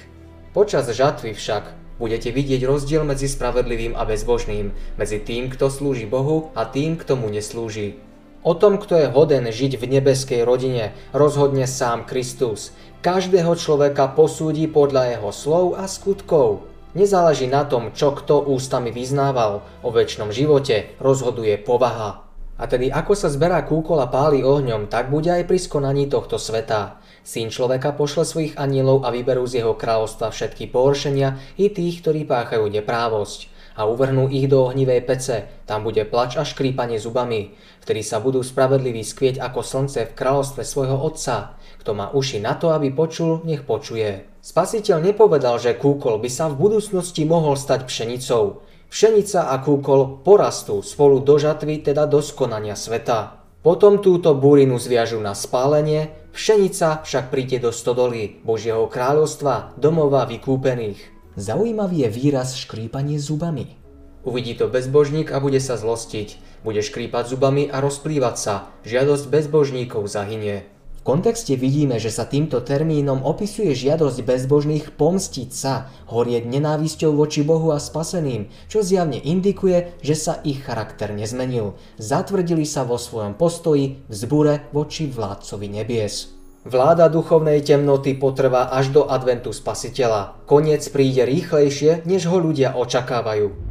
Počas 0.55 0.87
žatvy 0.87 1.35
však 1.35 1.63
budete 1.99 2.31
vidieť 2.31 2.63
rozdiel 2.63 3.03
medzi 3.03 3.27
spravedlivým 3.27 3.91
a 3.99 4.07
bezbožným, 4.07 4.71
medzi 4.95 5.19
tým, 5.19 5.51
kto 5.51 5.67
slúži 5.67 6.07
Bohu 6.07 6.55
a 6.55 6.63
tým, 6.63 6.95
kto 6.95 7.19
mu 7.19 7.27
neslúži. 7.27 7.99
O 8.41 8.55
tom, 8.55 8.79
kto 8.79 8.97
je 8.97 9.11
hoden 9.11 9.51
žiť 9.51 9.77
v 9.77 9.99
nebeskej 9.99 10.41
rodine, 10.47 10.95
rozhodne 11.11 11.67
sám 11.67 12.07
Kristus. 12.07 12.71
Každého 13.03 13.51
človeka 13.59 14.09
posúdi 14.15 14.65
podľa 14.65 15.19
jeho 15.19 15.31
slov 15.35 15.65
a 15.75 15.85
skutkov. 15.91 16.70
Nezáleží 16.91 17.47
na 17.47 17.63
tom, 17.63 17.95
čo 17.95 18.11
kto 18.11 18.43
ústami 18.51 18.91
vyznával, 18.91 19.63
o 19.79 19.89
väčšnom 19.95 20.35
živote 20.35 20.91
rozhoduje 20.99 21.55
povaha. 21.61 22.27
A 22.59 22.63
tedy 22.69 22.91
ako 22.91 23.15
sa 23.15 23.31
zberá 23.31 23.63
kúkol 23.63 24.03
a 24.03 24.11
páli 24.11 24.43
ohňom, 24.43 24.91
tak 24.91 25.07
bude 25.07 25.31
aj 25.31 25.47
pri 25.47 25.57
skonaní 25.57 26.11
tohto 26.11 26.35
sveta. 26.35 26.99
Syn 27.21 27.53
človeka 27.53 27.93
pošle 27.93 28.25
svojich 28.25 28.53
anielov 28.57 29.05
a 29.05 29.13
vyberú 29.13 29.45
z 29.45 29.61
jeho 29.61 29.77
kráľovstva 29.77 30.33
všetky 30.33 30.73
pohoršenia 30.73 31.37
i 31.61 31.69
tých, 31.69 32.01
ktorí 32.01 32.25
páchajú 32.25 32.65
neprávosť 32.65 33.50
a 33.75 33.87
uvrhnú 33.87 34.27
ich 34.27 34.51
do 34.51 34.67
ohnivej 34.67 35.01
pece, 35.07 35.47
tam 35.63 35.87
bude 35.87 36.03
plač 36.03 36.35
a 36.35 36.43
škrípanie 36.43 36.99
zubami, 36.99 37.55
vtedy 37.83 38.03
sa 38.03 38.19
budú 38.19 38.43
spravedliví 38.43 39.01
skvieť 39.01 39.39
ako 39.39 39.59
slnce 39.63 40.11
v 40.11 40.15
kráľovstve 40.17 40.63
svojho 40.63 40.97
otca. 40.99 41.55
Kto 41.81 41.97
má 41.97 42.13
uši 42.13 42.37
na 42.43 42.59
to, 42.59 42.69
aby 42.75 42.93
počul, 42.93 43.41
nech 43.41 43.65
počuje. 43.65 44.27
Spasiteľ 44.41 45.01
nepovedal, 45.01 45.57
že 45.61 45.77
kúkol 45.77 46.21
by 46.21 46.29
sa 46.29 46.49
v 46.49 46.57
budúcnosti 46.57 47.25
mohol 47.25 47.57
stať 47.57 47.85
pšenicou. 47.85 48.65
Pšenica 48.91 49.53
a 49.53 49.55
kúkol 49.61 50.19
porastú 50.25 50.83
spolu 50.83 51.23
do 51.23 51.39
žatvy, 51.39 51.79
teda 51.79 52.09
do 52.09 52.19
skonania 52.19 52.75
sveta. 52.75 53.41
Potom 53.61 54.01
túto 54.01 54.33
burinu 54.33 54.81
zviažu 54.81 55.21
na 55.21 55.37
spálenie, 55.37 56.09
pšenica 56.33 57.05
však 57.05 57.29
príde 57.29 57.61
do 57.61 57.69
stodoly 57.69 58.41
Božieho 58.41 58.89
kráľovstva, 58.89 59.77
domova 59.77 60.25
vykúpených. 60.25 61.20
Zaujímavý 61.39 62.03
je 62.03 62.09
výraz 62.11 62.59
škrípanie 62.59 63.15
zubami. 63.15 63.79
Uvidí 64.21 64.53
to 64.53 64.67
bezbožník 64.67 65.31
a 65.31 65.39
bude 65.39 65.57
sa 65.63 65.79
zlostiť. 65.79 66.61
Bude 66.61 66.83
škrípať 66.85 67.31
zubami 67.31 67.65
a 67.71 67.81
rozplývať 67.81 68.35
sa. 68.37 68.53
Žiadosť 68.85 69.25
bezbožníkov 69.31 70.05
zahynie. 70.05 70.67
V 71.01 71.09
kontexte 71.09 71.57
vidíme, 71.57 71.97
že 71.97 72.13
sa 72.13 72.29
týmto 72.29 72.61
termínom 72.61 73.25
opisuje 73.25 73.73
žiadosť 73.73 74.21
bezbožných 74.21 74.93
pomstiť 74.93 75.49
sa, 75.49 75.89
horieť 76.05 76.45
nenávisťou 76.45 77.17
voči 77.17 77.41
Bohu 77.41 77.73
a 77.73 77.81
spaseným, 77.81 78.53
čo 78.69 78.85
zjavne 78.85 79.17
indikuje, 79.17 79.97
že 80.05 80.13
sa 80.13 80.37
ich 80.45 80.61
charakter 80.61 81.09
nezmenil. 81.09 81.73
Zatvrdili 81.97 82.69
sa 82.69 82.85
vo 82.85 83.01
svojom 83.01 83.33
postoji 83.33 84.05
v 84.05 84.13
zbure 84.13 84.69
voči 84.69 85.09
vládcovi 85.09 85.67
nebies. 85.73 86.40
Vláda 86.61 87.09
duchovnej 87.09 87.65
temnoty 87.65 88.13
potrvá 88.13 88.69
až 88.69 88.93
do 88.93 89.09
adventu 89.09 89.49
spasiteľa. 89.49 90.45
Koniec 90.45 90.85
príde 90.93 91.25
rýchlejšie, 91.25 92.05
než 92.05 92.29
ho 92.29 92.37
ľudia 92.37 92.77
očakávajú. 92.77 93.70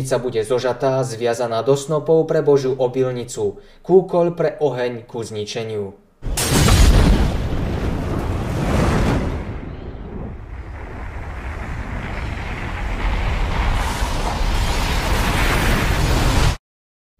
Pšenica 0.00 0.16
bude 0.24 0.40
zožatá, 0.48 1.04
zviazaná 1.04 1.60
do 1.60 1.76
snopov 1.76 2.24
pre 2.24 2.40
Božiu 2.40 2.72
obilnicu, 2.72 3.60
kúkoľ 3.84 4.26
pre 4.32 4.56
oheň 4.56 5.04
ku 5.04 5.20
zničeniu. 5.20 5.92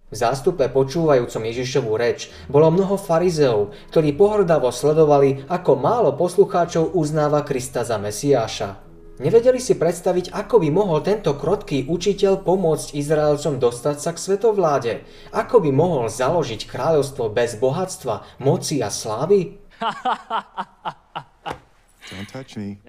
V 0.08 0.16
zástupe 0.16 0.64
počúvajúcom 0.72 1.42
Ježišovú 1.52 2.00
reč 2.00 2.32
bolo 2.48 2.72
mnoho 2.72 2.96
farizeov, 2.96 3.76
ktorí 3.92 4.16
pohrdavo 4.16 4.72
sledovali, 4.72 5.44
ako 5.52 5.76
málo 5.76 6.16
poslucháčov 6.16 6.96
uznáva 6.96 7.44
Krista 7.44 7.84
za 7.84 8.00
Mesiáša. 8.00 8.89
Nevedeli 9.20 9.60
si 9.60 9.76
predstaviť, 9.76 10.32
ako 10.32 10.64
by 10.64 10.72
mohol 10.72 11.04
tento 11.04 11.36
krotký 11.36 11.84
učiteľ 11.84 12.40
pomôcť 12.40 12.96
Izraelcom 12.96 13.60
dostať 13.60 13.96
sa 14.00 14.16
k 14.16 14.18
svetovláde. 14.18 15.04
Ako 15.36 15.60
by 15.60 15.68
mohol 15.68 16.08
založiť 16.08 16.64
kráľovstvo 16.64 17.28
bez 17.28 17.60
bohatstva, 17.60 18.40
moci 18.40 18.80
a 18.80 18.88
slávy? 18.88 19.60
Don't 22.10 22.32
touch 22.32 22.56
me. 22.56 22.80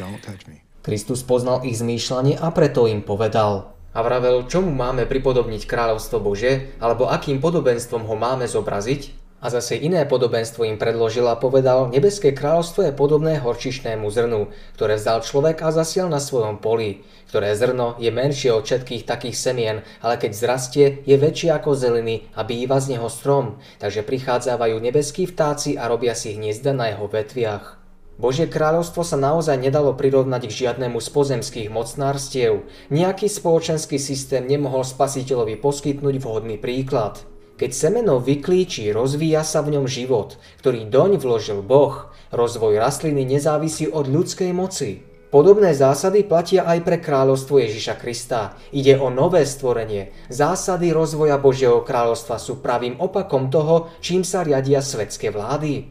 Don't 0.00 0.24
touch 0.24 0.48
me. 0.48 0.64
Kristus 0.80 1.20
poznal 1.20 1.60
ich 1.68 1.76
zmýšľanie 1.76 2.40
a 2.40 2.48
preto 2.48 2.88
im 2.88 3.04
povedal. 3.04 3.76
A 3.92 4.00
vravel, 4.00 4.48
čomu 4.48 4.72
máme 4.72 5.04
pripodobniť 5.04 5.68
kráľovstvo 5.68 6.24
Bože, 6.24 6.72
alebo 6.80 7.12
akým 7.12 7.44
podobenstvom 7.44 8.08
ho 8.08 8.16
máme 8.16 8.48
zobraziť? 8.48 9.23
A 9.44 9.52
zase 9.52 9.76
iné 9.76 10.08
podobenstvo 10.08 10.64
im 10.64 10.80
predložil 10.80 11.28
a 11.28 11.36
povedal, 11.36 11.92
nebeské 11.92 12.32
kráľovstvo 12.32 12.88
je 12.88 12.96
podobné 12.96 13.36
horčišnému 13.44 14.08
zrnu, 14.08 14.48
ktoré 14.72 14.96
vzal 14.96 15.20
človek 15.20 15.60
a 15.60 15.68
zasial 15.68 16.08
na 16.08 16.16
svojom 16.16 16.64
poli, 16.64 17.04
ktoré 17.28 17.52
zrno 17.52 18.00
je 18.00 18.08
menšie 18.08 18.48
od 18.56 18.64
všetkých 18.64 19.04
takých 19.04 19.36
semien, 19.36 19.76
ale 20.00 20.16
keď 20.16 20.32
zrastie, 20.32 21.04
je 21.04 21.20
väčšie 21.20 21.52
ako 21.52 21.76
zeliny 21.76 22.24
a 22.32 22.40
býva 22.40 22.80
z 22.80 22.96
neho 22.96 23.12
strom, 23.12 23.60
takže 23.84 24.00
prichádzajú 24.00 24.80
nebeskí 24.80 25.28
vtáci 25.28 25.76
a 25.76 25.92
robia 25.92 26.16
si 26.16 26.32
hniezda 26.40 26.72
na 26.72 26.96
jeho 26.96 27.04
vetviach. 27.04 27.76
Božie 28.16 28.48
kráľovstvo 28.48 29.04
sa 29.04 29.20
naozaj 29.20 29.60
nedalo 29.60 29.92
prirovnať 29.92 30.48
k 30.48 30.56
žiadnemu 30.64 31.02
z 31.02 31.08
pozemských 31.12 31.68
mocnárstiev. 31.68 32.64
Nejaký 32.88 33.28
spoločenský 33.28 34.00
systém 34.00 34.48
nemohol 34.48 34.88
spasiteľovi 34.88 35.60
poskytnúť 35.60 36.16
vhodný 36.22 36.56
príklad. 36.56 37.33
Keď 37.54 37.70
semeno 37.70 38.18
vyklíči, 38.18 38.90
rozvíja 38.90 39.46
sa 39.46 39.62
v 39.62 39.78
ňom 39.78 39.86
život, 39.86 40.42
ktorý 40.58 40.90
doň 40.90 41.22
vložil 41.22 41.62
Boh. 41.62 42.10
Rozvoj 42.34 42.82
rastliny 42.82 43.22
nezávisí 43.22 43.86
od 43.86 44.10
ľudskej 44.10 44.50
moci. 44.50 45.06
Podobné 45.30 45.74
zásady 45.74 46.26
platia 46.26 46.62
aj 46.62 46.82
pre 46.82 46.98
kráľovstvo 46.98 47.62
Ježiša 47.62 47.98
Krista. 47.98 48.54
Ide 48.74 48.98
o 48.98 49.10
nové 49.10 49.46
stvorenie. 49.46 50.14
Zásady 50.30 50.90
rozvoja 50.94 51.38
Božieho 51.38 51.82
kráľovstva 51.82 52.42
sú 52.42 52.58
pravým 52.58 52.98
opakom 52.98 53.50
toho, 53.50 53.90
čím 53.98 54.26
sa 54.26 54.42
riadia 54.42 54.82
svetské 54.82 55.30
vlády. 55.30 55.90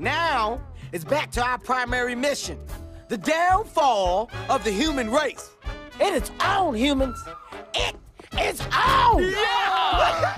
Now 0.00 0.60
it's 0.92 1.04
back 1.04 1.28
to 1.36 1.44
our 1.44 1.60
primary 1.60 2.16
mission 2.16 2.56
the 3.12 3.20
downfall 3.20 4.32
of 4.48 4.64
the 4.64 4.72
human 4.72 5.12
race. 5.12 5.52
It 6.00 6.16
is 6.16 6.32
all 6.40 6.72
humans. 6.72 7.20
It 7.76 8.01
is 8.38 8.60
all! 8.72 9.20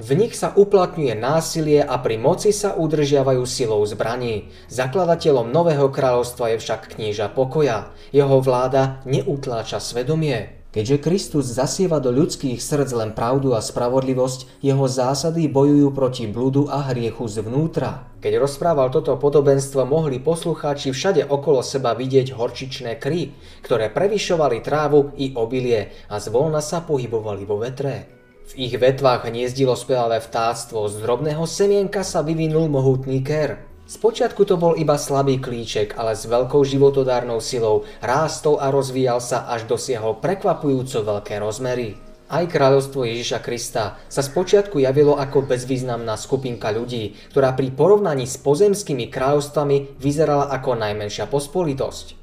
V 0.05 0.11
nich 0.19 0.35
sa 0.35 0.53
uplatňuje 0.53 1.15
násilie 1.15 1.81
a 1.81 1.97
pri 2.03 2.19
moci 2.19 2.51
sa 2.51 2.75
udržiavajú 2.75 3.47
silou 3.47 3.81
zbraní. 3.87 4.51
Zakladateľom 4.69 5.49
Nového 5.49 5.89
kráľovstva 5.89 6.55
je 6.55 6.57
však 6.61 6.99
kníža 6.99 7.31
pokoja. 7.33 7.95
Jeho 8.11 8.43
vláda 8.43 9.01
neutláča 9.07 9.79
svedomie. 9.79 10.64
Keďže 10.75 11.07
Kristus 11.07 11.55
zasieva 11.55 12.03
do 12.03 12.11
ľudských 12.11 12.59
srdc 12.59 12.91
len 12.99 13.11
pravdu 13.15 13.55
a 13.55 13.63
spravodlivosť, 13.63 14.59
jeho 14.59 14.91
zásady 14.91 15.47
bojujú 15.47 15.95
proti 15.95 16.27
blúdu 16.27 16.67
a 16.67 16.91
hriechu 16.91 17.31
zvnútra. 17.31 18.11
Keď 18.19 18.43
rozprával 18.43 18.91
toto 18.91 19.15
podobenstvo, 19.15 19.87
mohli 19.87 20.19
poslucháči 20.19 20.91
všade 20.91 21.31
okolo 21.31 21.63
seba 21.63 21.95
vidieť 21.95 22.35
horčičné 22.35 22.99
kry, 22.99 23.31
ktoré 23.63 23.87
prevyšovali 23.95 24.67
trávu 24.67 25.15
i 25.15 25.31
obilie 25.39 25.95
a 26.11 26.19
zvolna 26.19 26.59
sa 26.59 26.83
pohybovali 26.83 27.47
vo 27.47 27.63
vetre. 27.63 28.11
V 28.51 28.67
ich 28.67 28.75
vetvách 28.75 29.31
hniezdilo 29.31 29.79
spevavé 29.79 30.19
vtáctvo, 30.19 30.91
z 30.91 30.99
drobného 31.07 31.47
semienka 31.47 32.03
sa 32.03 32.27
vyvinul 32.27 32.67
mohutný 32.67 33.23
ker. 33.23 33.74
Spočiatku 33.85 34.49
to 34.49 34.57
bol 34.57 34.73
iba 34.81 34.97
slabý 34.97 35.37
klíček, 35.37 36.01
ale 36.01 36.17
s 36.17 36.25
veľkou 36.25 36.65
životodárnou 36.65 37.37
silou 37.45 37.85
rástol 38.01 38.57
a 38.57 38.73
rozvíjal 38.73 39.21
sa 39.21 39.45
až 39.45 39.69
dosiahol 39.69 40.25
prekvapujúco 40.25 41.05
veľké 41.05 41.37
rozmery. 41.37 42.01
Aj 42.33 42.49
kráľovstvo 42.49 43.05
Ježiša 43.05 43.45
Krista 43.45 44.01
sa 44.09 44.25
spočiatku 44.25 44.81
javilo 44.81 45.21
ako 45.21 45.45
bezvýznamná 45.45 46.17
skupinka 46.17 46.73
ľudí, 46.73 47.13
ktorá 47.29 47.53
pri 47.53 47.77
porovnaní 47.77 48.25
s 48.25 48.41
pozemskými 48.41 49.13
kráľovstvami 49.13 50.01
vyzerala 50.01 50.49
ako 50.49 50.81
najmenšia 50.81 51.29
pospolitosť. 51.29 52.17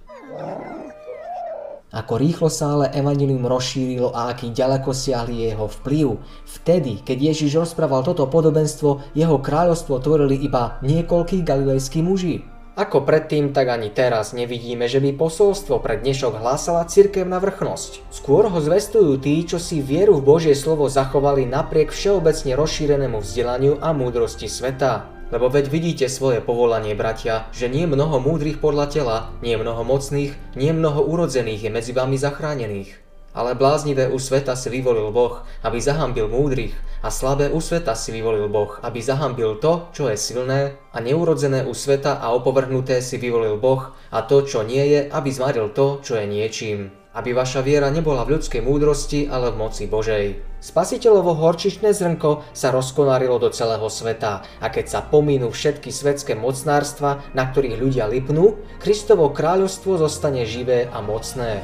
Ako 1.92 2.16
rýchlo 2.16 2.48
sa 2.48 2.72
ale 2.72 2.88
evanilium 2.96 3.44
rozšírilo 3.44 4.16
a 4.16 4.32
aký 4.32 4.56
ďaleko 4.56 4.96
siahli 4.96 5.52
jeho 5.52 5.68
vplyv. 5.68 6.24
Vtedy, 6.48 7.04
keď 7.04 7.36
Ježiš 7.36 7.68
rozprával 7.68 8.08
toto 8.08 8.24
podobenstvo, 8.32 9.12
jeho 9.12 9.38
kráľovstvo 9.44 10.00
tvorili 10.00 10.40
iba 10.40 10.80
niekoľkí 10.88 11.44
galilejskí 11.44 12.00
muži. 12.00 12.48
Ako 12.80 13.04
predtým, 13.04 13.52
tak 13.52 13.68
ani 13.68 13.92
teraz 13.92 14.32
nevidíme, 14.32 14.88
že 14.88 15.04
by 15.04 15.20
posolstvo 15.20 15.84
pre 15.84 16.00
dnešok 16.00 16.40
hlásala 16.40 16.88
cirkevná 16.88 17.44
vrchnosť. 17.44 18.08
Skôr 18.08 18.48
ho 18.48 18.60
zvestujú 18.64 19.20
tí, 19.20 19.44
čo 19.44 19.60
si 19.60 19.84
vieru 19.84 20.16
v 20.24 20.24
Božie 20.24 20.56
slovo 20.56 20.88
zachovali 20.88 21.44
napriek 21.44 21.92
všeobecne 21.92 22.56
rozšírenému 22.56 23.20
vzdelaniu 23.20 23.76
a 23.84 23.92
múdrosti 23.92 24.48
sveta. 24.48 25.21
Lebo 25.32 25.48
veď 25.48 25.72
vidíte 25.72 26.06
svoje 26.12 26.44
povolanie, 26.44 26.92
bratia, 26.92 27.48
že 27.56 27.72
nie 27.72 27.88
mnoho 27.88 28.20
múdrych 28.20 28.60
podľa 28.60 28.86
tela, 28.92 29.18
nie 29.40 29.56
mnoho 29.56 29.88
mocných, 29.88 30.36
nie 30.60 30.76
mnoho 30.76 31.08
urodzených 31.08 31.66
je 31.66 31.72
medzi 31.72 31.92
vami 31.96 32.20
zachránených. 32.20 33.00
Ale 33.32 33.56
bláznivé 33.56 34.12
u 34.12 34.20
sveta 34.20 34.60
si 34.60 34.68
vyvolil 34.68 35.08
Boh, 35.16 35.48
aby 35.64 35.80
zahambil 35.80 36.28
múdrych, 36.28 36.76
a 37.00 37.08
slabé 37.08 37.48
u 37.48 37.64
sveta 37.64 37.96
si 37.96 38.12
vyvolil 38.12 38.52
Boh, 38.52 38.76
aby 38.84 39.00
zahambil 39.00 39.56
to, 39.64 39.88
čo 39.96 40.12
je 40.12 40.20
silné, 40.20 40.76
a 40.92 41.00
neurodzené 41.00 41.64
u 41.64 41.72
sveta 41.72 42.20
a 42.20 42.36
opovrhnuté 42.36 43.00
si 43.00 43.16
vyvolil 43.16 43.56
Boh, 43.56 43.96
a 44.12 44.28
to, 44.28 44.44
čo 44.44 44.68
nie 44.68 44.84
je, 44.84 45.00
aby 45.08 45.32
zmaril 45.32 45.72
to, 45.72 46.04
čo 46.04 46.20
je 46.20 46.28
niečím. 46.28 47.01
Aby 47.12 47.36
vaša 47.36 47.60
viera 47.60 47.92
nebola 47.92 48.24
v 48.24 48.40
ľudskej 48.40 48.64
múdrosti, 48.64 49.28
ale 49.28 49.52
v 49.52 49.60
moci 49.60 49.84
Božej. 49.84 50.40
Spasiteľovo 50.64 51.36
horčičné 51.36 51.92
zrnko 51.92 52.48
sa 52.56 52.72
rozkonárilo 52.72 53.36
do 53.36 53.52
celého 53.52 53.84
sveta 53.92 54.48
a 54.64 54.68
keď 54.72 54.86
sa 54.88 55.00
pomínú 55.04 55.52
všetky 55.52 55.92
svetské 55.92 56.40
mocnárstva, 56.40 57.20
na 57.36 57.52
ktorých 57.52 57.76
ľudia 57.76 58.08
lipnú, 58.08 58.64
Kristovo 58.80 59.28
kráľovstvo 59.28 60.00
zostane 60.00 60.48
živé 60.48 60.88
a 60.88 61.04
mocné. 61.04 61.60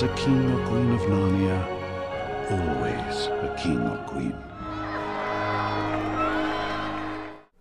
A 0.00 0.08
king 0.16 0.48
or 0.48 0.56
queen 0.64 0.96
of 0.96 1.04
Narnia, 1.12 1.60
always 2.48 3.28
a 3.44 3.52
king 3.60 3.76
or 3.84 4.00
queen. 4.08 4.32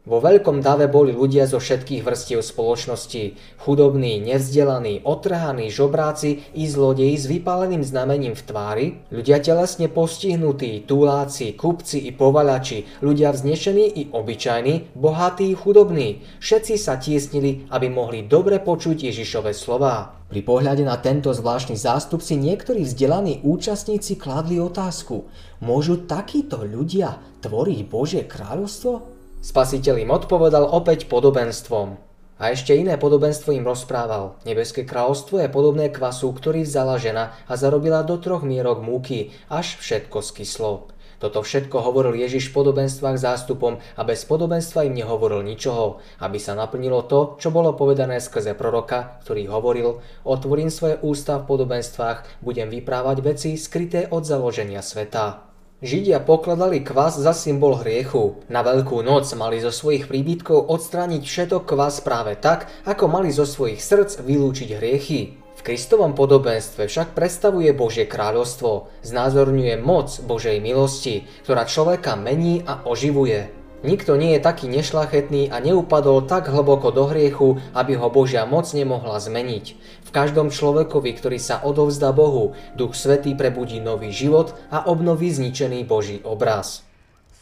Vo 0.07 0.23
veľkom 0.23 0.63
dave 0.63 0.87
boli 0.87 1.11
ľudia 1.11 1.51
zo 1.51 1.59
všetkých 1.59 1.99
vrstiev 1.99 2.39
spoločnosti. 2.39 3.35
Chudobní, 3.59 4.23
nevzdelaní, 4.23 5.03
otrhaní, 5.03 5.67
žobráci 5.67 6.47
i 6.55 6.63
zlodeji 6.63 7.19
s 7.19 7.27
vypáleným 7.27 7.83
znamením 7.83 8.39
v 8.39 8.45
tvári, 8.47 8.87
ľudia 9.11 9.43
telesne 9.43 9.91
postihnutí, 9.91 10.87
túláci, 10.87 11.51
kupci 11.59 12.07
i 12.07 12.15
povalači, 12.15 12.87
ľudia 13.03 13.35
vznešení 13.35 13.99
i 13.99 14.03
obyčajní, 14.15 14.95
bohatí 14.95 15.51
i 15.51 15.59
chudobní. 15.59 16.23
Všetci 16.39 16.79
sa 16.79 16.95
tiesnili, 16.95 17.67
aby 17.67 17.91
mohli 17.91 18.23
dobre 18.23 18.63
počuť 18.63 19.11
Ježišove 19.11 19.51
slová. 19.51 20.18
Pri 20.29 20.45
pohľade 20.45 20.85
na 20.85 20.93
tento 21.01 21.33
zvláštny 21.33 21.73
zástup 21.73 22.21
si 22.21 22.37
niektorí 22.37 22.85
vzdelaní 22.85 23.41
účastníci 23.41 24.13
kladli 24.13 24.61
otázku, 24.61 25.25
môžu 25.57 26.05
takíto 26.05 26.61
ľudia 26.61 27.17
tvoriť 27.41 27.79
Božie 27.89 28.21
kráľovstvo? 28.29 29.09
Spasiteľ 29.41 30.05
im 30.05 30.13
odpovedal 30.13 30.69
opäť 30.69 31.09
podobenstvom. 31.09 31.97
A 32.37 32.53
ešte 32.53 32.77
iné 32.77 33.01
podobenstvo 33.01 33.57
im 33.57 33.65
rozprával. 33.65 34.37
Nebeské 34.45 34.85
kráľovstvo 34.85 35.41
je 35.41 35.49
podobné 35.49 35.89
kvasu, 35.89 36.29
ktorý 36.29 36.61
vzala 36.61 37.01
žena 37.01 37.33
a 37.49 37.57
zarobila 37.57 38.05
do 38.05 38.21
troch 38.21 38.45
mierok 38.45 38.85
múky, 38.85 39.33
až 39.49 39.81
všetko 39.81 40.21
skyslo. 40.21 40.93
Toto 41.19 41.43
všetko 41.43 41.83
hovoril 41.83 42.15
Ježiš 42.15 42.49
v 42.49 42.63
podobenstvách 42.63 43.19
zástupom 43.19 43.83
a 43.99 44.01
bez 44.07 44.23
podobenstva 44.23 44.87
im 44.87 44.95
nehovoril 44.95 45.43
ničoho, 45.43 45.99
aby 46.23 46.39
sa 46.39 46.55
naplnilo 46.55 47.03
to, 47.05 47.35
čo 47.43 47.51
bolo 47.51 47.75
povedané 47.75 48.23
skrze 48.23 48.55
proroka, 48.55 49.19
ktorý 49.27 49.51
hovoril, 49.51 49.99
otvorím 50.23 50.71
svoje 50.71 50.95
ústa 51.03 51.43
v 51.43 51.47
podobenstvách, 51.51 52.39
budem 52.39 52.71
vyprávať 52.71 53.17
veci 53.19 53.49
skryté 53.59 54.07
od 54.07 54.23
založenia 54.23 54.79
sveta. 54.79 55.43
Židia 55.79 56.19
pokladali 56.19 56.83
kvas 56.83 57.15
za 57.15 57.31
symbol 57.31 57.79
hriechu. 57.79 58.43
Na 58.51 58.67
Veľkú 58.67 58.99
noc 58.99 59.31
mali 59.39 59.63
zo 59.63 59.71
svojich 59.71 60.11
príbytkov 60.11 60.67
odstrániť 60.67 61.23
všetok 61.23 61.63
kvas 61.63 62.03
práve 62.03 62.35
tak, 62.35 62.67
ako 62.83 63.07
mali 63.07 63.31
zo 63.31 63.47
svojich 63.47 63.79
srdc 63.79 64.19
vylúčiť 64.23 64.75
hriechy. 64.75 65.39
V 65.59 65.75
Kristovom 65.75 66.15
podobenstve 66.15 66.87
však 66.87 67.11
predstavuje 67.11 67.75
Božie 67.75 68.07
kráľovstvo, 68.07 68.87
znázorňuje 69.03 69.75
moc 69.83 70.07
Božej 70.23 70.63
milosti, 70.63 71.27
ktorá 71.43 71.67
človeka 71.67 72.15
mení 72.15 72.63
a 72.63 72.79
oživuje. 72.87 73.51
Nikto 73.83 74.15
nie 74.15 74.39
je 74.39 74.43
taký 74.43 74.71
nešlachetný 74.71 75.51
a 75.51 75.59
neupadol 75.59 76.23
tak 76.23 76.47
hlboko 76.47 76.95
do 76.95 77.11
hriechu, 77.11 77.59
aby 77.75 77.99
ho 77.99 78.07
Božia 78.07 78.47
moc 78.47 78.71
nemohla 78.71 79.19
zmeniť. 79.19 79.65
V 80.07 80.09
každom 80.15 80.47
človekovi, 80.47 81.11
ktorý 81.19 81.43
sa 81.43 81.59
odovzdá 81.59 82.15
Bohu, 82.15 82.55
Duch 82.79 82.95
Svetý 82.95 83.35
prebudí 83.35 83.83
nový 83.83 84.15
život 84.15 84.55
a 84.71 84.87
obnoví 84.87 85.27
zničený 85.27 85.83
Boží 85.83 86.23
obraz. 86.23 86.87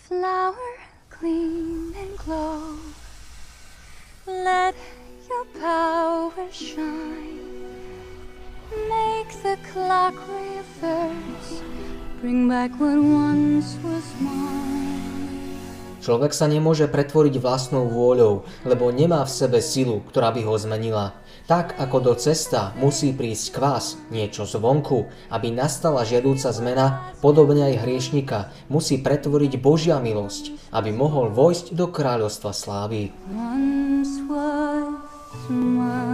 Flower, 0.10 0.74
clean 1.14 1.94
and 1.94 2.18
glow. 2.18 2.82
Let 4.26 4.74
your 5.30 5.46
power 5.62 6.50
shine. 6.50 7.47
Make 9.28 9.44
the 9.44 9.58
clock 9.74 10.16
reverse. 10.32 11.60
Bring 12.24 12.48
back 12.48 12.72
what 12.80 12.96
once 12.96 13.76
was 13.84 14.08
mine. 14.24 15.04
Človek 16.00 16.32
sa 16.32 16.48
nemôže 16.48 16.88
pretvoriť 16.88 17.36
vlastnou 17.36 17.92
vôľou, 17.92 18.48
lebo 18.64 18.88
nemá 18.88 19.28
v 19.28 19.36
sebe 19.36 19.60
silu, 19.60 20.00
ktorá 20.08 20.32
by 20.32 20.48
ho 20.48 20.56
zmenila. 20.56 21.12
Tak 21.44 21.76
ako 21.76 21.98
do 22.00 22.14
cesta 22.16 22.72
musí 22.80 23.12
prísť 23.12 23.52
kvás, 23.52 24.00
niečo 24.16 24.48
zvonku, 24.48 25.12
aby 25.28 25.52
nastala 25.52 26.08
žiadúca 26.08 26.48
zmena, 26.56 27.12
podobne 27.20 27.68
aj 27.68 27.84
hriešnika 27.84 28.48
musí 28.72 28.96
pretvoriť 29.04 29.60
Božia 29.60 30.00
milosť, 30.00 30.72
aby 30.72 30.96
mohol 30.96 31.36
vojsť 31.36 31.76
do 31.76 31.92
kráľovstva 31.92 32.56
slávy. 32.56 33.12
Once 33.28 34.24
was 34.32 34.88
mine. 35.52 36.07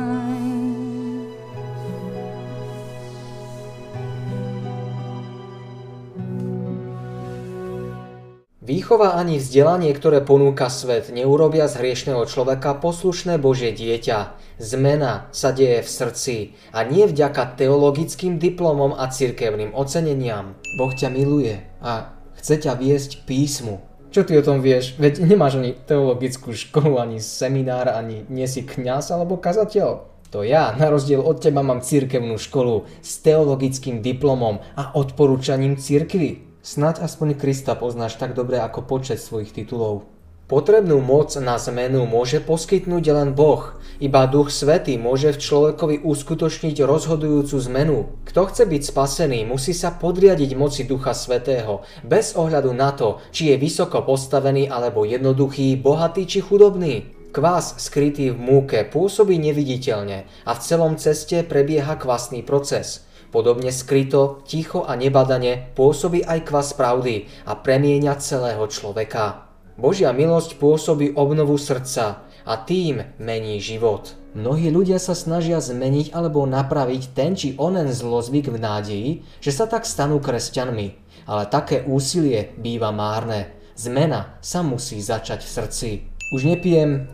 Výchova 8.74 9.14
ani 9.22 9.38
vzdelanie, 9.38 9.94
ktoré 9.94 10.26
ponúka 10.26 10.66
svet, 10.66 11.14
neurobia 11.14 11.70
z 11.70 11.78
hriešného 11.78 12.26
človeka 12.26 12.74
poslušné 12.82 13.38
Božie 13.38 13.70
dieťa. 13.70 14.34
Zmena 14.58 15.30
sa 15.30 15.54
deje 15.54 15.86
v 15.86 15.90
srdci 15.94 16.36
a 16.74 16.82
nie 16.82 17.06
vďaka 17.06 17.54
teologickým 17.54 18.42
diplomom 18.42 18.98
a 18.98 19.14
cirkevným 19.14 19.78
oceneniam. 19.78 20.58
Boh 20.74 20.90
ťa 20.90 21.14
miluje 21.14 21.62
a 21.86 22.18
chce 22.42 22.66
ťa 22.66 22.74
viesť 22.82 23.30
písmu. 23.30 23.78
Čo 24.10 24.26
ty 24.26 24.42
o 24.42 24.46
tom 24.46 24.58
vieš? 24.66 24.98
Veď 24.98 25.22
nemáš 25.22 25.62
ani 25.62 25.78
teologickú 25.78 26.58
školu, 26.58 26.98
ani 26.98 27.22
seminár, 27.22 27.94
ani 27.94 28.26
nie 28.26 28.50
si 28.50 28.66
kňaz 28.66 29.14
alebo 29.14 29.38
kazateľ. 29.38 30.10
To 30.34 30.42
ja, 30.42 30.74
na 30.82 30.90
rozdiel 30.90 31.22
od 31.22 31.38
teba, 31.46 31.62
mám 31.62 31.86
cirkevnú 31.86 32.42
školu 32.42 32.90
s 33.06 33.22
teologickým 33.22 34.02
diplomom 34.02 34.66
a 34.74 34.98
odporúčaním 34.98 35.78
cirkvi. 35.78 36.53
Snaď 36.64 37.04
aspoň 37.04 37.36
Krista 37.36 37.76
poznáš 37.76 38.16
tak 38.16 38.40
dobre 38.40 38.56
ako 38.56 38.88
počet 38.88 39.20
svojich 39.20 39.52
titulov. 39.52 40.08
Potrebnú 40.48 41.04
moc 41.04 41.36
na 41.36 41.60
zmenu 41.60 42.08
môže 42.08 42.40
poskytnúť 42.40 43.04
len 43.12 43.36
Boh. 43.36 43.76
Iba 44.00 44.24
Duch 44.32 44.48
Svetý 44.48 44.96
môže 44.96 45.36
v 45.36 45.44
človekovi 45.44 46.08
uskutočniť 46.08 46.88
rozhodujúcu 46.88 47.56
zmenu. 47.68 48.16
Kto 48.24 48.48
chce 48.48 48.64
byť 48.64 48.80
spasený, 48.80 49.44
musí 49.44 49.76
sa 49.76 49.92
podriadiť 49.92 50.56
moci 50.56 50.88
Ducha 50.88 51.12
Svetého, 51.12 51.84
bez 52.08 52.32
ohľadu 52.40 52.72
na 52.72 52.96
to, 52.96 53.20
či 53.36 53.52
je 53.52 53.60
vysoko 53.60 54.00
postavený 54.08 54.72
alebo 54.72 55.04
jednoduchý, 55.04 55.76
bohatý 55.84 56.24
či 56.24 56.40
chudobný. 56.40 57.12
Kvás 57.36 57.76
skrytý 57.76 58.32
v 58.32 58.40
múke 58.40 58.88
pôsobí 58.88 59.36
neviditeľne 59.36 60.48
a 60.48 60.52
v 60.56 60.64
celom 60.64 60.96
ceste 60.96 61.44
prebieha 61.44 62.00
kvasný 62.00 62.40
proces. 62.40 63.04
Podobne 63.34 63.74
skryto, 63.74 64.46
ticho 64.46 64.86
a 64.86 64.94
nebadane 64.94 65.74
pôsobí 65.74 66.22
aj 66.22 66.54
kvas 66.54 66.78
pravdy 66.78 67.26
a 67.50 67.58
premieňa 67.58 68.22
celého 68.22 68.62
človeka. 68.70 69.50
Božia 69.74 70.14
milosť 70.14 70.62
pôsobí 70.62 71.18
obnovu 71.18 71.58
srdca 71.58 72.30
a 72.46 72.54
tým 72.62 73.02
mení 73.18 73.58
život. 73.58 74.14
Mnohí 74.38 74.70
ľudia 74.70 75.02
sa 75.02 75.18
snažia 75.18 75.58
zmeniť 75.58 76.14
alebo 76.14 76.46
napraviť 76.46 77.18
ten 77.18 77.34
či 77.34 77.58
onen 77.58 77.90
zlozvyk 77.90 78.54
v 78.54 78.62
nádeji, 78.62 79.10
že 79.42 79.50
sa 79.50 79.66
tak 79.66 79.90
stanú 79.90 80.22
kresťanmi. 80.22 80.88
Ale 81.26 81.50
také 81.50 81.82
úsilie 81.90 82.54
býva 82.62 82.94
márne. 82.94 83.50
Zmena 83.74 84.38
sa 84.46 84.62
musí 84.62 85.02
začať 85.02 85.42
v 85.42 85.50
srdci. 85.50 85.90
Už 86.38 86.46
nepijem 86.46 87.10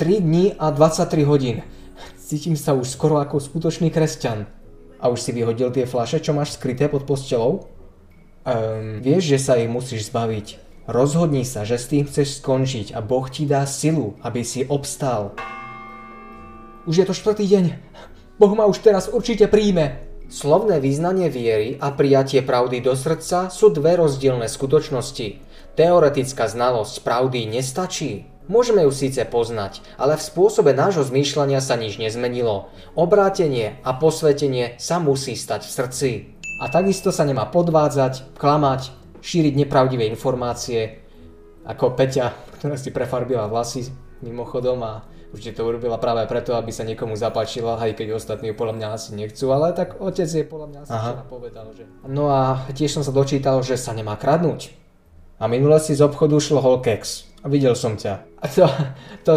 3 0.00 0.24
dní 0.24 0.56
a 0.56 0.72
23 0.72 1.28
hodín. 1.28 1.60
Cítim 2.16 2.56
sa 2.56 2.72
už 2.72 2.88
skoro 2.88 3.20
ako 3.20 3.36
skutočný 3.36 3.92
kresťan. 3.92 4.61
A 5.02 5.10
už 5.10 5.18
si 5.18 5.34
vyhodil 5.34 5.74
tie 5.74 5.82
flaše, 5.82 6.22
čo 6.22 6.30
máš 6.30 6.54
skryté 6.54 6.86
pod 6.86 7.02
postelou? 7.02 7.66
Um, 8.46 9.02
vieš, 9.02 9.34
že 9.34 9.38
sa 9.42 9.58
ich 9.58 9.66
musíš 9.66 10.14
zbaviť. 10.14 10.62
Rozhodni 10.86 11.42
sa, 11.42 11.66
že 11.66 11.78
s 11.78 11.90
tým 11.90 12.06
chceš 12.06 12.38
skončiť 12.42 12.94
a 12.94 13.02
Boh 13.02 13.26
ti 13.26 13.46
dá 13.46 13.66
silu, 13.66 14.18
aby 14.22 14.46
si 14.46 14.66
obstál. 14.66 15.34
Už 16.86 17.02
je 17.02 17.06
to 17.06 17.14
štvrtý 17.14 17.46
deň. 17.46 17.64
Boh 18.38 18.52
ma 18.54 18.66
už 18.66 18.82
teraz 18.82 19.06
určite 19.06 19.46
príjme. 19.46 20.02
Slovné 20.26 20.80
význanie 20.80 21.30
viery 21.30 21.78
a 21.78 21.94
prijatie 21.94 22.42
pravdy 22.42 22.82
do 22.82 22.96
srdca 22.96 23.52
sú 23.52 23.70
dve 23.70 24.00
rozdielne 24.00 24.50
skutočnosti. 24.50 25.38
Teoretická 25.78 26.50
znalosť 26.50 27.04
pravdy 27.04 27.46
nestačí. 27.46 28.31
Môžeme 28.50 28.82
ju 28.82 28.90
síce 28.90 29.22
poznať, 29.22 29.86
ale 29.94 30.18
v 30.18 30.26
spôsobe 30.26 30.74
nášho 30.74 31.06
zmýšľania 31.06 31.62
sa 31.62 31.78
nič 31.78 32.02
nezmenilo. 32.02 32.74
Obrátenie 32.98 33.78
a 33.86 33.94
posvetenie 33.94 34.74
sa 34.82 34.98
musí 34.98 35.38
stať 35.38 35.62
v 35.62 35.70
srdci. 35.70 36.10
A 36.58 36.66
takisto 36.66 37.14
sa 37.14 37.22
nemá 37.22 37.46
podvádzať, 37.46 38.34
klamať, 38.34 38.90
šíriť 39.22 39.54
nepravdivé 39.54 40.10
informácie, 40.10 41.02
ako 41.62 41.94
Peťa, 41.94 42.34
ktorá 42.58 42.74
si 42.74 42.90
prefarbila 42.90 43.46
vlasy 43.46 43.86
mimochodom 44.22 44.82
a 44.82 45.06
určite 45.30 45.58
to 45.58 45.66
urobila 45.66 45.98
práve 46.02 46.26
preto, 46.26 46.58
aby 46.58 46.74
sa 46.74 46.82
niekomu 46.82 47.14
zapáčila, 47.14 47.78
aj 47.78 47.94
keď 47.94 48.18
ostatní 48.18 48.50
ju 48.50 48.58
podľa 48.58 48.74
mňa 48.78 48.88
asi 48.90 49.10
nechcú, 49.14 49.54
ale 49.54 49.70
tak 49.70 50.02
otec 50.02 50.26
je 50.26 50.42
podľa 50.42 50.66
mňa 50.70 50.78
asi 50.82 50.92
povedal, 51.30 51.66
že... 51.74 51.86
No 52.06 52.30
a 52.30 52.66
tiež 52.74 52.98
som 52.98 53.06
sa 53.06 53.14
dočítal, 53.14 53.62
že 53.62 53.78
sa 53.78 53.94
nemá 53.94 54.18
kradnúť. 54.18 54.74
A 55.42 55.50
minule 55.50 55.78
si 55.82 55.94
z 55.98 56.02
obchodu 56.06 56.38
šlo 56.38 56.62
Holkex. 56.62 57.31
A 57.42 57.50
videl 57.50 57.74
som 57.74 57.98
ťa. 57.98 58.22
A 58.38 58.46
to, 58.46 58.70
to, 59.26 59.32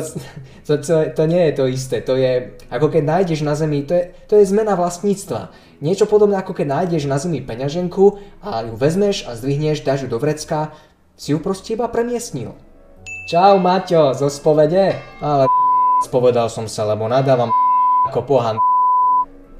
to, 0.70 0.74
to, 0.78 0.96
to 1.18 1.24
nie 1.26 1.50
je 1.50 1.54
to 1.58 1.66
isté. 1.66 2.06
To 2.06 2.14
je, 2.14 2.54
ako 2.70 2.94
keď 2.94 3.02
nájdeš 3.02 3.42
na 3.42 3.58
zemi, 3.58 3.82
to 3.82 3.98
je, 3.98 4.04
to 4.30 4.38
je 4.38 4.46
zmena 4.46 4.78
vlastníctva. 4.78 5.50
Niečo 5.82 6.06
podobné 6.06 6.38
ako 6.38 6.54
keď 6.54 6.68
nájdeš 6.70 7.10
na 7.10 7.18
zemi 7.18 7.42
peňaženku 7.42 8.22
a 8.46 8.62
ju 8.62 8.78
vezmeš 8.78 9.26
a 9.26 9.34
zdvihneš, 9.34 9.82
dáš 9.82 10.06
ju 10.06 10.10
do 10.14 10.22
vrecka, 10.22 10.78
si 11.18 11.34
ju 11.34 11.42
proste 11.42 11.74
iba 11.74 11.90
premiestnil. 11.90 12.54
Čau 13.26 13.58
Maťo, 13.58 14.14
zo 14.14 14.30
spovede? 14.30 15.02
Ale 15.18 15.50
spovedal 16.06 16.46
som 16.46 16.70
sa, 16.70 16.86
lebo 16.86 17.10
nadávam 17.10 17.50
ako 18.06 18.22
pohan. 18.22 18.62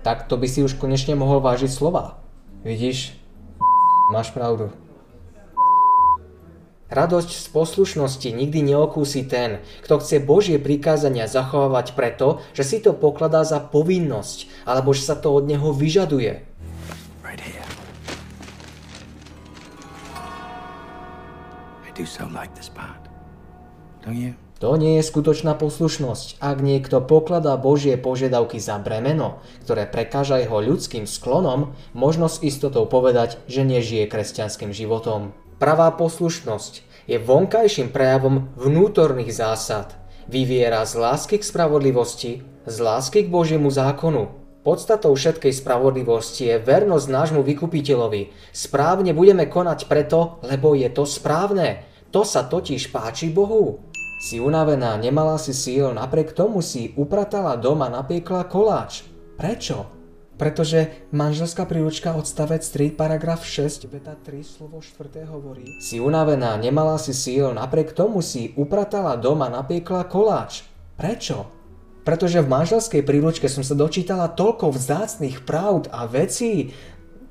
Tak 0.06 0.30
to 0.30 0.38
by 0.38 0.46
si 0.46 0.62
už 0.62 0.78
konečne 0.78 1.18
mohol 1.18 1.42
vážiť 1.42 1.74
slova. 1.74 2.22
Vidíš? 2.62 3.18
Máš 4.14 4.30
pravdu. 4.30 4.70
Radosť 6.86 7.32
z 7.34 7.48
poslušnosti 7.50 8.30
nikdy 8.30 8.62
neokúsi 8.62 9.26
ten, 9.26 9.66
kto 9.82 9.98
chce 9.98 10.22
Božie 10.22 10.62
prikázania 10.62 11.26
zachovávať 11.26 11.98
preto, 11.98 12.46
že 12.54 12.62
si 12.62 12.78
to 12.78 12.94
pokladá 12.94 13.42
za 13.42 13.58
povinnosť, 13.58 14.70
alebo 14.70 14.94
že 14.94 15.02
sa 15.02 15.18
to 15.18 15.34
od 15.34 15.50
neho 15.50 15.74
vyžaduje. 15.74 16.46
Right 17.26 17.42
here. 17.42 17.66
I 21.82 21.90
do 21.98 22.06
so 22.06 22.30
like 22.30 22.54
this 22.54 22.70
part. 22.70 23.10
Don't 24.06 24.22
you? 24.22 24.38
To 24.64 24.80
nie 24.80 25.02
je 25.02 25.10
skutočná 25.10 25.58
poslušnosť, 25.60 26.40
ak 26.40 26.64
niekto 26.64 27.04
pokladá 27.04 27.60
Božie 27.60 28.00
požiadavky 28.00 28.62
za 28.62 28.80
bremeno, 28.80 29.44
ktoré 29.68 29.84
prekáža 29.84 30.40
jeho 30.40 30.64
ľudským 30.64 31.10
sklonom, 31.10 31.76
možno 31.92 32.32
s 32.32 32.40
istotou 32.40 32.88
povedať, 32.88 33.42
že 33.52 33.68
nežije 33.68 34.08
kresťanským 34.08 34.72
životom. 34.72 35.36
Pravá 35.56 35.88
poslušnosť 35.96 37.08
je 37.08 37.16
vonkajším 37.16 37.96
prejavom 37.96 38.52
vnútorných 38.60 39.32
zásad. 39.32 39.96
Vyviera 40.28 40.84
z 40.84 41.00
lásky 41.00 41.40
k 41.40 41.48
spravodlivosti, 41.48 42.44
z 42.68 42.78
lásky 42.84 43.24
k 43.24 43.32
Božiemu 43.32 43.72
zákonu. 43.72 44.36
Podstatou 44.68 45.16
všetkej 45.16 45.56
spravodlivosti 45.56 46.52
je 46.52 46.60
vernosť 46.60 47.08
nášmu 47.08 47.40
vykupiteľovi. 47.40 48.36
Správne 48.52 49.16
budeme 49.16 49.48
konať 49.48 49.88
preto, 49.88 50.44
lebo 50.44 50.76
je 50.76 50.92
to 50.92 51.08
správne. 51.08 51.88
To 52.12 52.28
sa 52.28 52.44
totiž 52.44 52.92
páči 52.92 53.32
Bohu. 53.32 53.80
Si 54.20 54.44
unavená, 54.44 55.00
nemala 55.00 55.40
si 55.40 55.56
síl, 55.56 55.96
napriek 55.96 56.36
tomu 56.36 56.60
si 56.60 56.92
upratala 57.00 57.56
doma, 57.56 57.88
napiekla 57.88 58.44
koláč. 58.52 59.08
Prečo? 59.40 59.88
Pretože 60.36 61.08
manželská 61.16 61.64
príručka 61.64 62.12
odstavec 62.12 62.60
3, 62.60 62.92
paragraf 62.92 63.48
6, 63.48 63.88
veta 63.88 64.20
3, 64.20 64.44
slovo 64.44 64.84
4 64.84 65.24
hovorí 65.32 65.80
Si 65.80 66.04
unavená, 66.04 66.60
nemala 66.60 67.00
si 67.00 67.16
síl, 67.16 67.56
napriek 67.56 67.96
tomu 67.96 68.20
si 68.20 68.52
upratala 68.60 69.16
doma, 69.16 69.48
napiekla 69.48 70.04
koláč. 70.12 70.68
Prečo? 71.00 71.48
Pretože 72.04 72.44
v 72.44 72.52
manželskej 72.52 73.02
príručke 73.02 73.48
som 73.48 73.64
sa 73.64 73.80
dočítala 73.80 74.28
toľko 74.28 74.76
vzácných 74.76 75.48
pravd 75.48 75.88
a 75.90 76.04
vecí, 76.04 76.76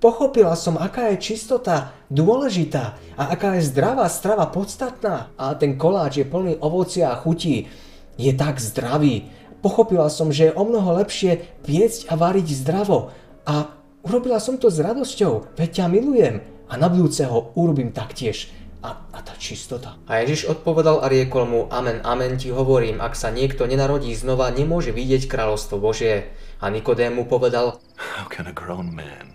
pochopila 0.00 0.56
som, 0.56 0.80
aká 0.80 1.12
je 1.12 1.32
čistota 1.32 1.92
dôležitá 2.08 2.96
a 3.20 3.36
aká 3.36 3.60
je 3.60 3.68
zdravá 3.68 4.08
strava 4.08 4.48
podstatná. 4.48 5.28
A 5.36 5.52
ten 5.54 5.76
koláč 5.76 6.24
je 6.24 6.26
plný 6.26 6.56
ovocia 6.58 7.12
a 7.12 7.20
chutí. 7.20 7.68
Je 8.16 8.32
tak 8.32 8.58
zdravý, 8.64 9.28
Pochopila 9.64 10.12
som, 10.12 10.28
že 10.28 10.52
je 10.52 10.56
o 10.60 10.60
mnoho 10.60 11.00
lepšie 11.00 11.40
piecť 11.64 12.12
a 12.12 12.20
variť 12.20 12.52
zdravo. 12.52 13.16
A 13.48 13.72
urobila 14.04 14.36
som 14.36 14.60
to 14.60 14.68
s 14.68 14.76
radosťou, 14.76 15.56
veď 15.56 15.80
ťa 15.80 15.86
milujem. 15.88 16.44
A 16.68 16.76
na 16.76 16.92
budúceho 16.92 17.56
urobím 17.56 17.88
taktiež. 17.88 18.52
A, 18.84 19.08
a 19.08 19.24
tá 19.24 19.32
čistota. 19.40 19.96
A 20.04 20.20
Ježiš 20.20 20.52
odpovedal 20.52 21.00
a 21.00 21.08
riekol 21.08 21.48
mu, 21.48 21.60
amen, 21.72 22.04
amen 22.04 22.36
ti 22.36 22.52
hovorím, 22.52 23.00
ak 23.00 23.16
sa 23.16 23.32
niekto 23.32 23.64
nenarodí 23.64 24.12
znova, 24.12 24.52
nemôže 24.52 24.92
vidieť 24.92 25.24
kráľovstvo 25.24 25.80
Božie. 25.80 26.28
A 26.60 26.68
Nikodém 26.68 27.16
mu 27.16 27.24
povedal, 27.24 27.80
How 27.96 28.28
can 28.28 28.44
a 28.44 28.52
grown 28.52 28.92
man 28.92 29.32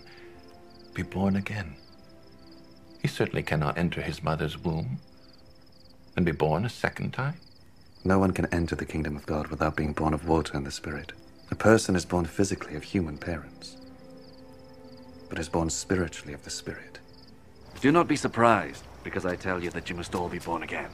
be 0.93 1.01
born 1.01 1.41
again? 1.41 1.73
He 3.01 3.09
certainly 3.09 3.41
cannot 3.41 3.81
enter 3.81 4.05
his 4.05 4.21
mother's 4.21 4.61
womb 4.61 5.01
and 6.13 6.21
be 6.21 6.37
born 6.37 6.69
a 6.69 6.69
second 6.69 7.17
time. 7.17 7.48
No 8.03 8.17
one 8.17 8.31
can 8.31 8.45
enter 8.47 8.75
the 8.75 8.85
kingdom 8.85 9.17
of 9.17 9.25
God 9.25 9.47
without 9.47 9.75
being 9.75 9.91
born 9.91 10.13
of 10.13 10.27
water 10.27 10.55
and 10.55 10.65
the 10.65 10.71
Spirit. 10.71 11.11
A 11.51 11.55
person 11.55 11.95
is 11.95 12.05
born 12.05 12.25
physically 12.25 12.75
of 12.75 12.83
human 12.83 13.17
parents, 13.17 13.75
but 15.27 15.37
is 15.37 15.49
born 15.49 15.69
spiritually 15.69 16.33
of 16.33 16.43
the 16.43 16.49
Spirit. 16.49 16.99
Do 17.81 17.91
not 17.91 18.07
be 18.07 18.15
surprised 18.15 18.83
because 19.03 19.25
I 19.25 19.35
tell 19.35 19.61
you 19.61 19.69
that 19.71 19.89
you 19.89 19.95
must 19.95 20.15
all 20.15 20.29
be 20.29 20.39
born 20.39 20.63
again. 20.63 20.89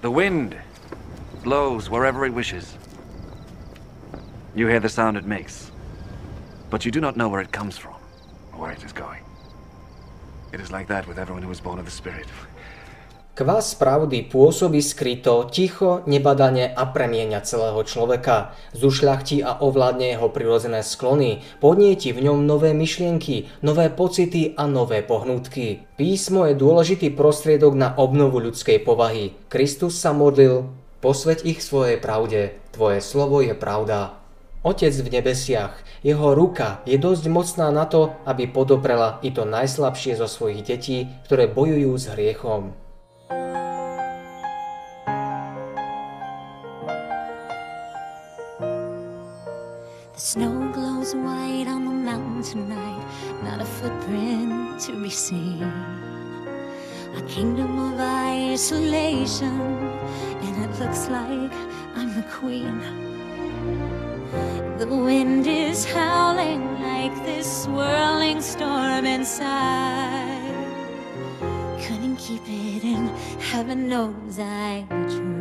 The 0.00 0.10
wind 0.10 0.56
blows 1.42 1.90
wherever 1.90 2.24
it 2.24 2.32
wishes. 2.32 2.76
You 4.54 4.66
hear 4.66 4.80
the 4.80 4.88
sound 4.88 5.16
it 5.16 5.24
makes, 5.26 5.70
but 6.70 6.84
you 6.84 6.90
do 6.90 7.00
not 7.00 7.16
know 7.16 7.28
where 7.28 7.40
it 7.40 7.52
comes 7.52 7.76
from 7.76 7.96
or 8.52 8.60
where 8.60 8.72
it 8.72 8.82
is 8.82 8.92
going. 8.92 9.24
It 10.52 10.60
is 10.60 10.70
like 10.70 10.88
that 10.88 11.06
with 11.06 11.18
everyone 11.18 11.42
who 11.42 11.50
is 11.50 11.60
born 11.60 11.78
of 11.78 11.84
the 11.84 11.90
Spirit. 11.90 12.26
Kvás 13.34 13.74
pravdy 13.74 14.30
pôsobí 14.30 14.78
skryto, 14.78 15.50
ticho, 15.50 16.06
nebadane 16.06 16.70
a 16.70 16.86
premieňa 16.86 17.42
celého 17.42 17.82
človeka. 17.82 18.54
Zušľachtí 18.78 19.42
a 19.42 19.58
ovládne 19.58 20.14
jeho 20.14 20.30
prirodzené 20.30 20.86
sklony, 20.86 21.42
podnieti 21.58 22.14
v 22.14 22.30
ňom 22.30 22.46
nové 22.46 22.70
myšlienky, 22.78 23.50
nové 23.66 23.90
pocity 23.90 24.54
a 24.54 24.70
nové 24.70 25.02
pohnutky. 25.02 25.82
Písmo 25.98 26.46
je 26.46 26.54
dôležitý 26.54 27.10
prostriedok 27.10 27.74
na 27.74 27.98
obnovu 27.98 28.38
ľudskej 28.38 28.86
povahy. 28.86 29.34
Kristus 29.50 29.98
sa 29.98 30.14
modlil, 30.14 30.70
Posveď 31.02 31.42
ich 31.42 31.58
svojej 31.58 31.98
pravde, 31.98 32.54
tvoje 32.70 33.02
slovo 33.02 33.42
je 33.42 33.58
pravda. 33.58 34.14
Otec 34.62 34.94
v 34.94 35.10
nebesiach, 35.10 35.74
jeho 36.06 36.38
ruka 36.38 36.86
je 36.86 36.94
dosť 37.02 37.26
mocná 37.26 37.74
na 37.74 37.82
to, 37.90 38.14
aby 38.30 38.46
podoprela 38.46 39.18
i 39.26 39.34
to 39.34 39.42
najslabšie 39.42 40.14
zo 40.14 40.30
svojich 40.30 40.62
detí, 40.62 41.10
ktoré 41.26 41.50
bojujú 41.50 41.92
s 41.98 42.14
hriechom. 42.14 42.83
The 43.28 43.36
snow 50.16 50.70
glows 50.72 51.14
white 51.14 51.66
on 51.68 51.84
the 51.84 51.90
mountain 51.90 52.42
tonight, 52.42 53.04
not 53.42 53.60
a 53.60 53.64
footprint 53.64 54.80
to 54.82 55.00
be 55.02 55.10
seen. 55.10 55.62
A 57.16 57.22
kingdom 57.28 57.78
of 57.78 58.00
isolation, 58.00 59.60
and 60.42 60.64
it 60.64 60.78
looks 60.80 61.08
like 61.08 61.52
I'm 61.96 62.14
the 62.14 62.24
queen. 62.30 62.80
The 64.78 64.86
wind 64.88 65.46
is 65.46 65.84
howling 65.84 66.80
like 66.82 67.14
this 67.24 67.64
swirling 67.64 68.40
storm 68.42 69.04
inside. 69.06 70.43
Couldn't 72.14 72.28
keep 72.28 72.46
it 72.46 72.84
in, 72.84 73.08
heaven 73.40 73.88
knows 73.88 74.38
I 74.38 74.86
tried. 74.88 75.34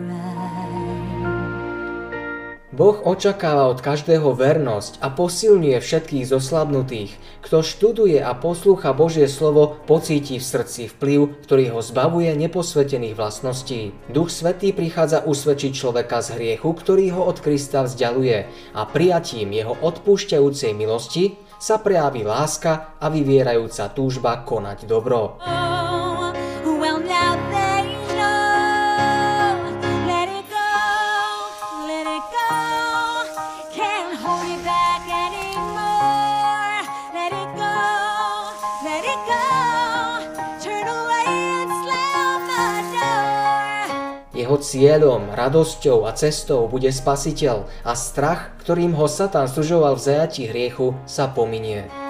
Boh 2.73 2.97
očakáva 3.05 3.69
od 3.69 3.85
každého 3.85 4.33
vernosť 4.33 4.97
a 5.05 5.13
posilňuje 5.13 5.77
všetkých 5.77 6.25
zoslabnutých. 6.25 7.13
Kto 7.45 7.61
študuje 7.61 8.17
a 8.17 8.33
poslúcha 8.33 8.97
Božie 8.97 9.29
slovo, 9.29 9.77
pocíti 9.85 10.41
v 10.41 10.45
srdci 10.49 10.89
vplyv, 10.89 11.45
ktorý 11.45 11.77
ho 11.77 11.85
zbavuje 11.85 12.33
neposvetených 12.33 13.13
vlastností. 13.13 13.93
Duch 14.09 14.33
Svetý 14.33 14.73
prichádza 14.73 15.21
usvedčiť 15.29 15.69
človeka 15.77 16.25
z 16.25 16.41
hriechu, 16.41 16.73
ktorý 16.73 17.13
ho 17.13 17.29
od 17.29 17.37
Krista 17.37 17.85
vzdialuje 17.85 18.49
a 18.73 18.81
prijatím 18.89 19.53
jeho 19.53 19.77
odpúšťajúcej 19.77 20.73
milosti 20.73 21.37
sa 21.61 21.77
prejaví 21.77 22.25
láska 22.25 22.97
a 22.97 23.05
vyvierajúca 23.13 23.93
túžba 23.93 24.41
konať 24.41 24.89
dobro. 24.89 25.37
Oh, 25.37 26.02
cieľom, 44.63 45.35
radosťou 45.35 46.07
a 46.07 46.15
cestou 46.15 46.71
bude 46.71 46.87
spasiteľ 46.87 47.67
a 47.83 47.93
strach, 47.99 48.55
ktorým 48.63 48.95
ho 48.95 49.11
Satan 49.11 49.51
služoval 49.51 49.99
v 49.99 50.05
zajatí 50.07 50.47
hriechu, 50.47 50.95
sa 51.03 51.27
pominie. 51.27 52.02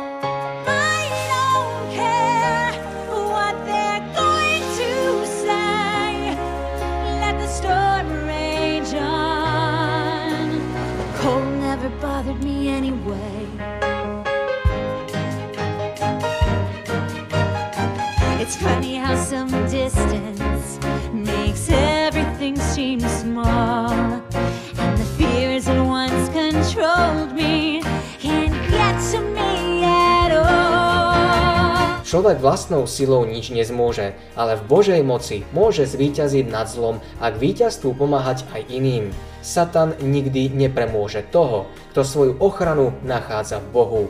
Človek 32.14 32.46
vlastnou 32.46 32.86
silou 32.86 33.26
nič 33.26 33.50
nezmôže, 33.50 34.14
ale 34.38 34.54
v 34.54 34.70
Božej 34.70 35.02
moci 35.02 35.50
môže 35.50 35.90
zvíťaziť 35.90 36.46
nad 36.46 36.70
zlom 36.70 37.02
a 37.18 37.34
k 37.34 37.42
víťazstvu 37.42 37.90
pomáhať 37.98 38.46
aj 38.54 38.70
iným. 38.70 39.10
Satan 39.42 39.98
nikdy 39.98 40.54
nepremôže 40.54 41.26
toho, 41.34 41.66
kto 41.90 42.06
svoju 42.06 42.34
ochranu 42.38 42.94
nachádza 43.02 43.58
v 43.66 43.68
Bohu. 43.74 44.04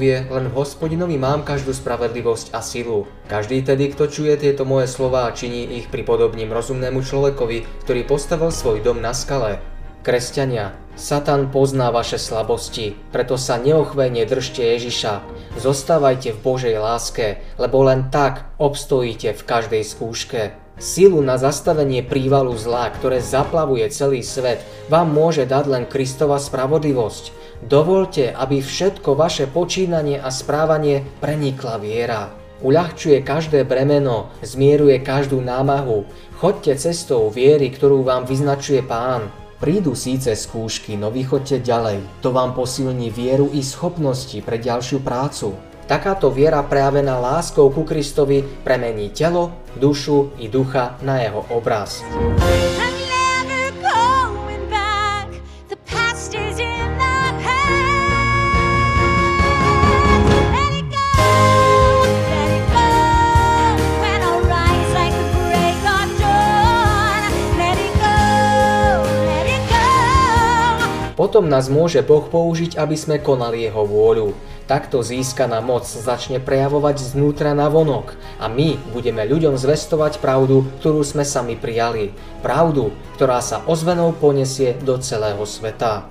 Povie, 0.00 0.24
len 0.32 0.48
hospodinovi 0.56 1.20
mám 1.20 1.44
každú 1.44 1.76
spravedlivosť 1.76 2.56
a 2.56 2.64
silu. 2.64 3.04
Každý 3.28 3.60
tedy, 3.60 3.92
kto 3.92 4.08
čuje 4.08 4.32
tieto 4.40 4.64
moje 4.64 4.88
slová 4.88 5.28
činí 5.28 5.76
ich 5.76 5.92
pripodobním 5.92 6.56
rozumnému 6.56 7.04
človekovi, 7.04 7.84
ktorý 7.84 8.08
postavil 8.08 8.48
svoj 8.48 8.80
dom 8.80 9.04
na 9.04 9.12
skale. 9.12 9.60
Kresťania, 10.00 10.72
Satan 10.96 11.52
pozná 11.52 11.92
vaše 11.92 12.16
slabosti, 12.16 12.96
preto 13.12 13.36
sa 13.36 13.60
neochvejne 13.60 14.24
držte 14.24 14.64
Ježiša. 14.64 15.20
Zostávajte 15.60 16.32
v 16.32 16.42
Božej 16.48 16.80
láske, 16.80 17.44
lebo 17.60 17.84
len 17.84 18.08
tak 18.08 18.48
obstojíte 18.56 19.36
v 19.36 19.42
každej 19.44 19.84
skúške. 19.84 20.56
Silu 20.80 21.20
na 21.20 21.36
zastavenie 21.36 22.00
prívalu 22.00 22.56
zla, 22.56 22.88
ktoré 22.88 23.20
zaplavuje 23.20 23.84
celý 23.92 24.24
svet, 24.24 24.64
vám 24.88 25.12
môže 25.12 25.44
dať 25.44 25.64
len 25.68 25.84
Kristova 25.84 26.40
spravodlivosť. 26.40 27.36
Dovolte, 27.60 28.32
aby 28.32 28.64
všetko 28.64 29.12
vaše 29.12 29.44
počínanie 29.44 30.16
a 30.16 30.32
správanie 30.32 31.04
prenikla 31.20 31.76
viera. 31.76 32.32
Uľahčuje 32.64 33.20
každé 33.20 33.68
bremeno, 33.68 34.32
zmieruje 34.40 35.04
každú 35.04 35.44
námahu. 35.44 36.08
Choďte 36.40 36.80
cestou 36.80 37.28
viery, 37.28 37.68
ktorú 37.68 38.00
vám 38.00 38.24
vyznačuje 38.24 38.80
Pán. 38.80 39.28
Prídu 39.60 39.92
síce 39.92 40.32
skúšky, 40.32 40.96
no 40.96 41.12
vy 41.12 41.28
choďte 41.28 41.60
ďalej. 41.60 42.00
To 42.24 42.32
vám 42.32 42.56
posilní 42.56 43.12
vieru 43.12 43.52
i 43.52 43.60
schopnosti 43.60 44.40
pre 44.40 44.56
ďalšiu 44.56 45.04
prácu. 45.04 45.52
Takáto 45.90 46.30
viera 46.30 46.62
prejavená 46.62 47.18
láskou 47.18 47.66
ku 47.74 47.82
Kristovi 47.82 48.46
premení 48.62 49.10
telo, 49.10 49.66
dušu 49.74 50.38
i 50.38 50.46
ducha 50.46 50.94
na 51.02 51.18
jeho 51.18 51.42
obraz. 51.50 52.06
Potom 71.18 71.50
nás 71.50 71.66
môže 71.68 72.00
Boh 72.00 72.24
použiť, 72.24 72.78
aby 72.78 72.96
sme 72.96 73.18
konali 73.20 73.66
jeho 73.68 73.84
vôľu. 73.84 74.32
Takto 74.70 75.02
získaná 75.02 75.58
moc 75.58 75.82
začne 75.82 76.38
prejavovať 76.38 77.02
znútra 77.02 77.58
na 77.58 77.66
vonok 77.66 78.14
a 78.38 78.46
my 78.46 78.78
budeme 78.94 79.26
ľuďom 79.26 79.58
zvestovať 79.58 80.22
pravdu, 80.22 80.62
ktorú 80.78 81.02
sme 81.02 81.26
sami 81.26 81.58
prijali. 81.58 82.14
Pravdu, 82.38 82.94
ktorá 83.18 83.42
sa 83.42 83.66
ozvenou 83.66 84.14
poniesie 84.14 84.78
do 84.86 84.94
celého 85.02 85.42
sveta. 85.42 86.06